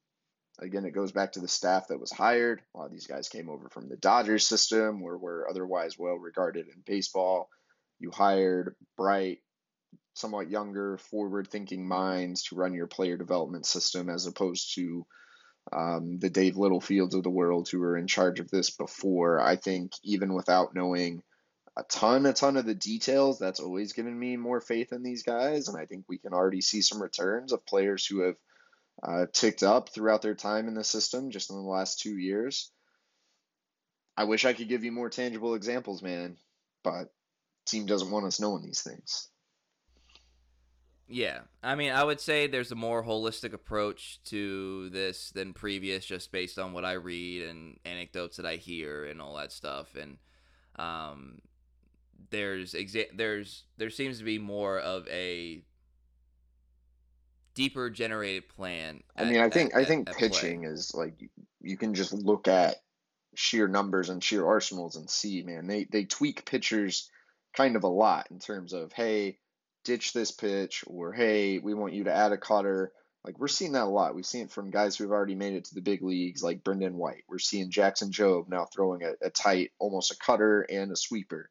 [0.59, 2.61] again, it goes back to the staff that was hired.
[2.73, 6.15] A lot of these guys came over from the Dodgers system, where we're otherwise well
[6.15, 7.49] regarded in baseball.
[7.99, 9.39] You hired bright,
[10.13, 15.05] somewhat younger, forward thinking minds to run your player development system as opposed to
[15.71, 19.39] um, the Dave Littlefields of the world who were in charge of this before.
[19.39, 21.23] I think even without knowing
[21.77, 25.23] a ton, a ton of the details, that's always given me more faith in these
[25.23, 25.67] guys.
[25.67, 28.35] And I think we can already see some returns of players who have
[29.01, 32.71] uh, ticked up throughout their time in the system just in the last two years.
[34.15, 36.37] I wish I could give you more tangible examples, man,
[36.83, 37.11] but
[37.65, 39.29] team doesn't want us knowing these things.
[41.07, 46.05] Yeah, I mean, I would say there's a more holistic approach to this than previous,
[46.05, 49.95] just based on what I read and anecdotes that I hear and all that stuff.
[49.95, 50.17] And
[50.77, 51.39] um,
[52.29, 55.61] there's exa- there's there seems to be more of a
[57.53, 59.03] deeper generated plan.
[59.15, 60.71] I mean, I think at, I think pitching play.
[60.71, 61.13] is like
[61.61, 62.77] you can just look at
[63.35, 67.09] sheer numbers and sheer arsenals and see, man, they they tweak pitchers
[67.55, 69.37] kind of a lot in terms of hey,
[69.83, 72.91] ditch this pitch or hey, we want you to add a cutter.
[73.25, 74.15] Like we're seeing that a lot.
[74.15, 76.97] We've seen it from guys who've already made it to the big leagues, like Brendan
[76.97, 77.23] White.
[77.29, 81.49] We're seeing Jackson Jobe now throwing a, a tight, almost a cutter and a sweeper.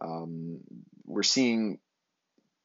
[0.00, 0.60] Um,
[1.04, 1.80] we're seeing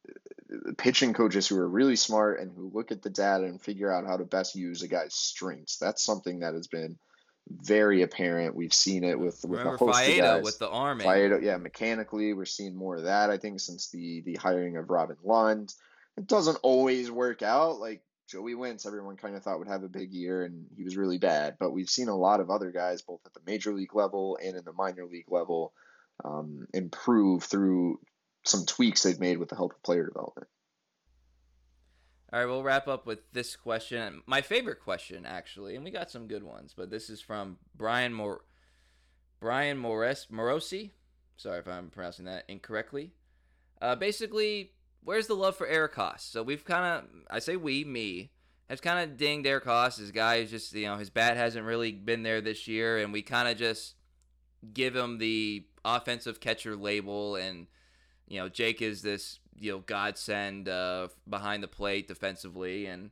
[0.07, 3.91] uh, pitching coaches who are really smart and who look at the data and figure
[3.91, 5.77] out how to best use a guy's strengths.
[5.77, 6.97] That's something that has been
[7.49, 8.55] very apparent.
[8.55, 10.43] We've seen it with with Remember a host Faedo of guys.
[10.43, 10.99] with the arm.
[10.99, 13.29] Faedo, yeah, mechanically, we're seeing more of that.
[13.29, 15.73] I think since the the hiring of Robin Lund,
[16.17, 17.79] it doesn't always work out.
[17.79, 20.97] Like Joey Wentz, everyone kind of thought would have a big year, and he was
[20.97, 21.57] really bad.
[21.59, 24.55] But we've seen a lot of other guys, both at the major league level and
[24.55, 25.73] in the minor league level,
[26.23, 27.99] um, improve through
[28.45, 30.47] some tweaks they've made with the help of player development.
[32.33, 34.23] All right, we'll wrap up with this question.
[34.25, 38.11] My favorite question, actually, and we got some good ones, but this is from Brian
[38.11, 38.43] Mor-
[39.39, 40.89] Brian Mores- Morosi.
[41.37, 43.11] Sorry if I'm pronouncing that incorrectly.
[43.79, 44.71] Uh, basically,
[45.03, 46.21] where's the love for Eric Haase?
[46.21, 48.31] So we've kind of, I say we, me,
[48.67, 49.99] has kind of dinged Eric Haase.
[49.99, 53.13] His guy is just, you know, his bat hasn't really been there this year, and
[53.13, 53.93] we kind of just
[54.73, 57.67] give him the offensive catcher label, and
[58.27, 63.11] you know, Jake is this you know godsend uh, behind the plate defensively, and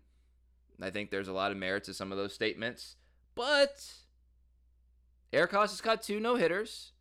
[0.81, 2.95] I think there's a lot of merit to some of those statements.
[3.35, 3.85] But
[5.33, 6.91] Eric Haase has caught two no hitters.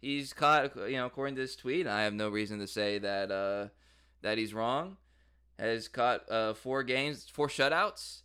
[0.00, 1.86] He's caught, you know, according to this tweet.
[1.86, 3.68] I have no reason to say that uh,
[4.22, 4.96] that he's wrong.
[5.58, 8.22] Has caught uh, four games, four shutouts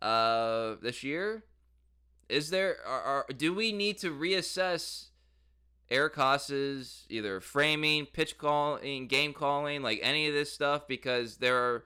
[0.00, 1.44] uh, this year.
[2.28, 2.76] Is there?
[2.86, 5.06] Are, are, do we need to reassess
[5.90, 11.56] Eric Haase's either framing, pitch calling, game calling, like any of this stuff, because there
[11.56, 11.84] are,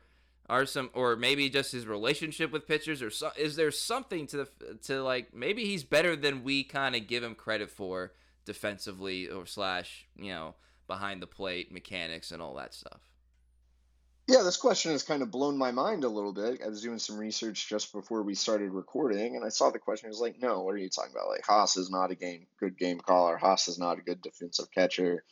[0.49, 4.37] are some, or maybe just his relationship with pitchers, or so, is there something to
[4.39, 4.49] the
[4.85, 8.13] to like maybe he's better than we kind of give him credit for
[8.45, 10.55] defensively or slash you know
[10.91, 13.10] behind the plate mechanics and all that stuff.
[14.31, 16.61] Yeah, this question has kind of blown my mind a little bit.
[16.65, 20.07] I was doing some research just before we started recording, and I saw the question.
[20.07, 21.29] I was like, "No, what are you talking about?
[21.29, 23.37] Like Haase is not a game good game caller.
[23.37, 25.25] Haase is not a good defensive catcher."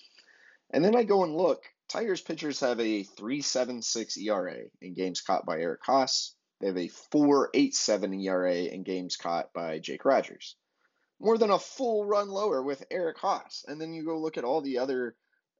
[0.70, 1.62] And then I go and look.
[1.86, 6.32] Tigers pitchers have a 3.76 ERA in games caught by Eric Haase.
[6.58, 10.56] They have a 4.87 ERA in games caught by Jake Rogers.
[11.20, 13.64] More than a full run lower with Eric Haase.
[13.68, 15.14] And then you go look at all the other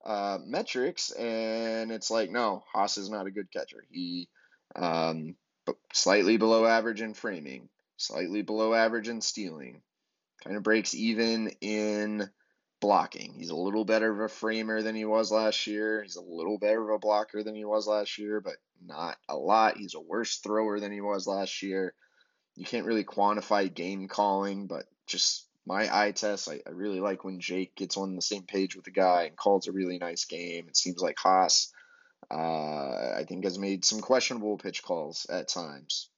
[0.05, 3.84] uh, metrics, and it's like, no, Haase is not a good catcher.
[3.90, 4.28] He
[4.74, 5.36] um,
[5.92, 9.82] slightly below average in framing, slightly below average in stealing,
[10.44, 12.30] kind of breaks even in
[12.80, 13.34] blocking.
[13.34, 16.03] He's a little better of a framer than he was last year.
[16.03, 19.36] He's a little better of a blocker than he was last year, but not a
[19.36, 19.76] lot.
[19.76, 21.94] He's a worse thrower than he was last year.
[22.55, 27.22] You can't really quantify game calling, but just my eye test, I, I really like
[27.24, 30.24] when Jake gets on the same page with the guy and calls a really nice
[30.24, 30.66] game.
[30.66, 31.68] It seems like Haase,
[32.30, 36.10] Uh, I think has made some questionable pitch calls at times.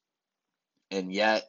[0.91, 1.45] And yet,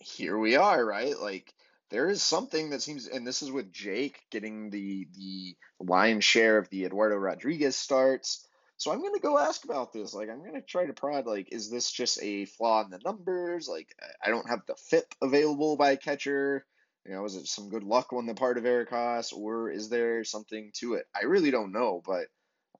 [0.00, 1.18] here we are, right?
[1.18, 1.54] Like,
[1.90, 6.58] there is something that seems, and this is with Jake getting the the lion's share
[6.58, 8.46] of the Eduardo Rodriguez starts.
[8.76, 10.14] So I'm gonna go ask about this.
[10.14, 11.26] Like, I'm gonna try to prod.
[11.26, 13.68] Like, is this just a flaw in the numbers?
[13.68, 13.88] Like,
[14.24, 16.64] I don't have the FIP available by catcher.
[17.08, 19.88] You know, is it some good luck on the part of Eric Haase, or is
[19.88, 21.06] there something to it?
[21.14, 22.26] I really don't know, but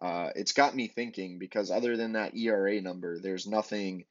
[0.03, 4.05] uh, it's got me thinking because other than that ERA number, there's nothing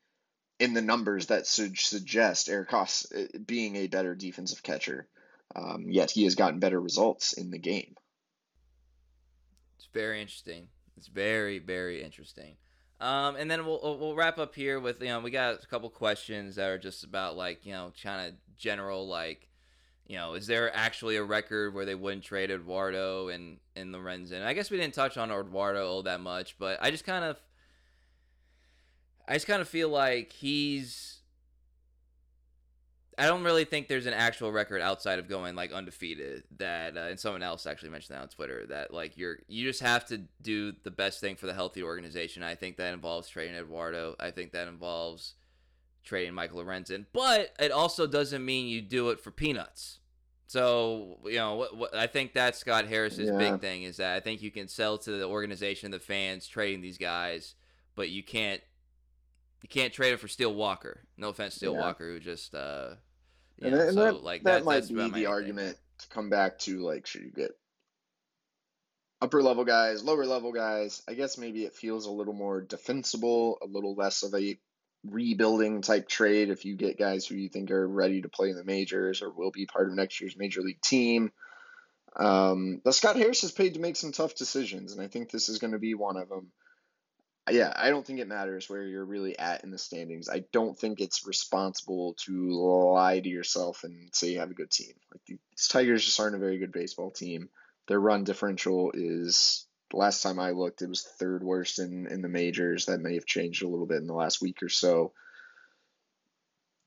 [0.59, 5.07] in the numbers that should suggest Eric Haase uh, being a better defensive catcher.
[5.55, 7.95] Um, yet he has gotten better results in the game.
[9.77, 10.67] It's very interesting.
[10.97, 12.55] It's very very interesting.
[12.99, 15.91] Um, and then we'll we'll wrap up here with you know we got a couple
[15.91, 19.47] questions that are just about like you know kind of general like
[20.07, 24.43] you know, is there actually a record where they wouldn't trade Eduardo and and Lorenzen?
[24.43, 27.37] I guess we didn't touch on Eduardo all that much, but I just kind of,
[29.27, 31.15] I just kind of feel like he's.
[33.19, 36.43] I don't really think there's an actual record outside of going like undefeated.
[36.57, 39.81] That uh, and someone else actually mentioned that on Twitter that like you're you just
[39.81, 42.43] have to do the best thing for the healthy organization.
[42.43, 44.15] I think that involves trading Eduardo.
[44.21, 45.33] I think that involves
[46.07, 49.99] trading Michael Lorenzen, but it also doesn't mean you do it for peanuts.
[50.47, 53.37] So you know, what, what, I think that's Scott Harris's yeah.
[53.37, 56.81] big thing is that I think you can sell to the organization, the fans, trading
[56.81, 57.55] these guys,
[57.95, 58.61] but you can't
[59.61, 61.01] you can't trade it for Steele Walker.
[61.17, 61.81] No offense, Steele yeah.
[61.81, 62.95] Walker, who just uh,
[63.59, 65.83] know, and so, that, like that, that might be the argument thing.
[65.99, 67.51] to come back to like should you get
[69.21, 71.01] upper level guys, lower level guys.
[71.07, 74.57] I guess maybe it feels a little more defensible, a little less of a
[75.09, 78.55] rebuilding type trade if you get guys who you think are ready to play in
[78.55, 81.31] the majors or will be part of next year's major league team.
[82.15, 85.49] Um, but Scott Harris is paid to make some tough decisions, and I think this
[85.49, 86.51] is going to be one of them.
[87.49, 90.27] Yeah, I don't think it matters where you're really at in the standings.
[90.27, 94.71] I don't think it's responsible to lie to yourself and say you have a good
[94.71, 94.93] team.
[95.13, 97.49] Like these Tigers just aren't a very good baseball team.
[97.87, 102.29] Their run differential is last time I looked, it was third worst in, in the
[102.29, 102.85] majors.
[102.85, 105.13] That may have changed a little bit in the last week or so.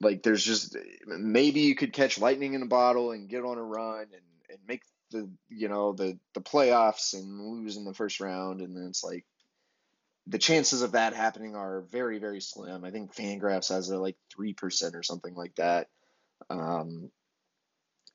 [0.00, 0.76] Like, there's just
[1.06, 4.58] maybe you could catch lightning in a bottle and get on a run and, and
[4.66, 8.86] make the you know the the playoffs and lose in the first round, and then
[8.88, 9.24] it's like
[10.26, 12.84] the chances of that happening are very very slim.
[12.84, 15.88] I think Fangraphs has a like three percent or something like that.
[16.48, 17.10] Um,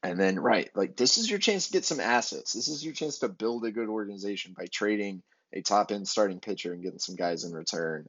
[0.03, 2.53] and then, right, like this is your chance to get some assets.
[2.53, 6.39] This is your chance to build a good organization by trading a top end starting
[6.39, 8.05] pitcher and getting some guys in return.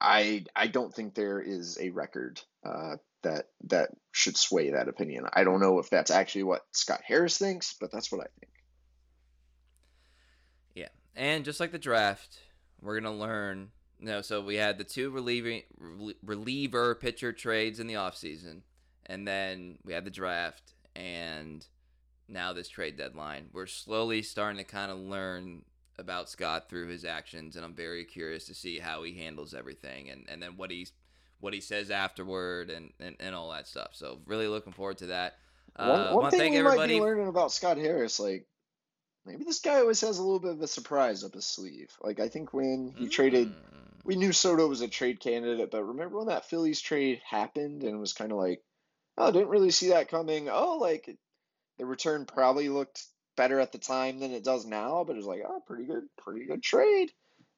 [0.00, 5.26] I I don't think there is a record uh, that that should sway that opinion.
[5.32, 8.52] I don't know if that's actually what Scott Harris thinks, but that's what I think.
[10.74, 12.38] Yeah, and just like the draft,
[12.80, 13.70] we're gonna learn.
[14.00, 15.60] You know, so we had the two reliever
[16.22, 18.62] reliever pitcher trades in the offseason
[19.06, 21.66] and then we had the draft and
[22.28, 23.48] now this trade deadline.
[23.52, 25.62] We're slowly starting to kind of learn
[25.98, 30.10] about Scott through his actions, and I'm very curious to see how he handles everything
[30.10, 30.92] and, and then what he's
[31.40, 33.90] what he says afterward and, and, and all that stuff.
[33.92, 35.34] So really looking forward to that.
[35.76, 36.94] Uh, one, one thing we everybody...
[36.94, 38.46] might be learning about Scott Harris, like
[39.26, 41.90] maybe this guy always has a little bit of a surprise up his sleeve.
[42.02, 43.10] Like I think when he mm.
[43.10, 43.52] traded,
[44.04, 47.94] we knew Soto was a trade candidate, but remember when that Phillies trade happened and
[47.94, 48.62] it was kind of like
[49.18, 50.48] oh, didn't really see that coming.
[50.50, 51.16] Oh, like
[51.78, 53.04] the return probably looked
[53.36, 56.04] better at the time than it does now, but it was like, oh, pretty good,
[56.18, 57.10] pretty good trade.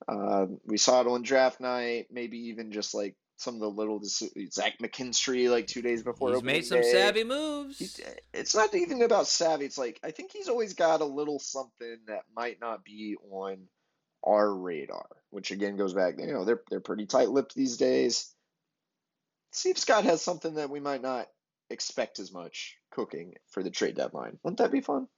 [0.09, 4.01] Uh, we saw it on draft night, maybe even just like some of the little
[4.03, 6.33] Zach McKinstry like two days before.
[6.33, 6.93] He's made some day.
[6.93, 7.79] savvy moves.
[7.79, 7.89] He,
[8.33, 9.65] it's not even about savvy.
[9.65, 13.59] It's like I think he's always got a little something that might not be on
[14.25, 16.15] our radar, which again goes back.
[16.19, 18.33] You know, they're they're pretty tight lipped these days.
[19.53, 21.29] See if Scott has something that we might not
[21.71, 24.39] expect as much cooking for the trade deadline.
[24.43, 25.09] Wouldn't that be fun?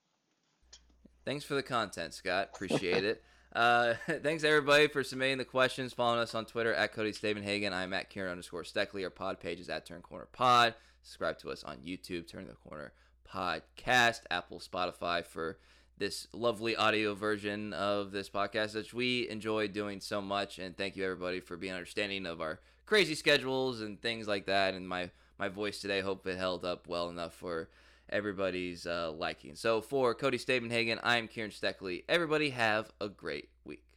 [1.25, 2.51] Thanks for the content, Scott.
[2.55, 3.23] Appreciate it.
[3.51, 5.95] Uh, thanks everybody for submitting the questions.
[5.95, 7.73] Following us on Twitter at Cody Stavenhagen.
[7.73, 9.05] I'm at Kieran underscore Steckley.
[9.05, 10.75] Our pod page is at Turn Corner Pod.
[11.03, 12.93] Subscribe to us on YouTube, Turn the Corner
[13.27, 15.59] Podcast, Apple, Spotify for
[15.97, 20.59] this lovely audio version of this podcast, which we enjoy doing so much.
[20.59, 24.75] And thank you everybody for being understanding of our crazy schedules and things like that.
[24.75, 26.01] And my my voice today.
[26.01, 27.69] Hope it held up well enough for
[28.11, 29.55] everybody's uh, liking.
[29.55, 32.05] So for Cody Stavenhagen, I'm Kieran Steckley.
[32.09, 33.88] Everybody have a great week.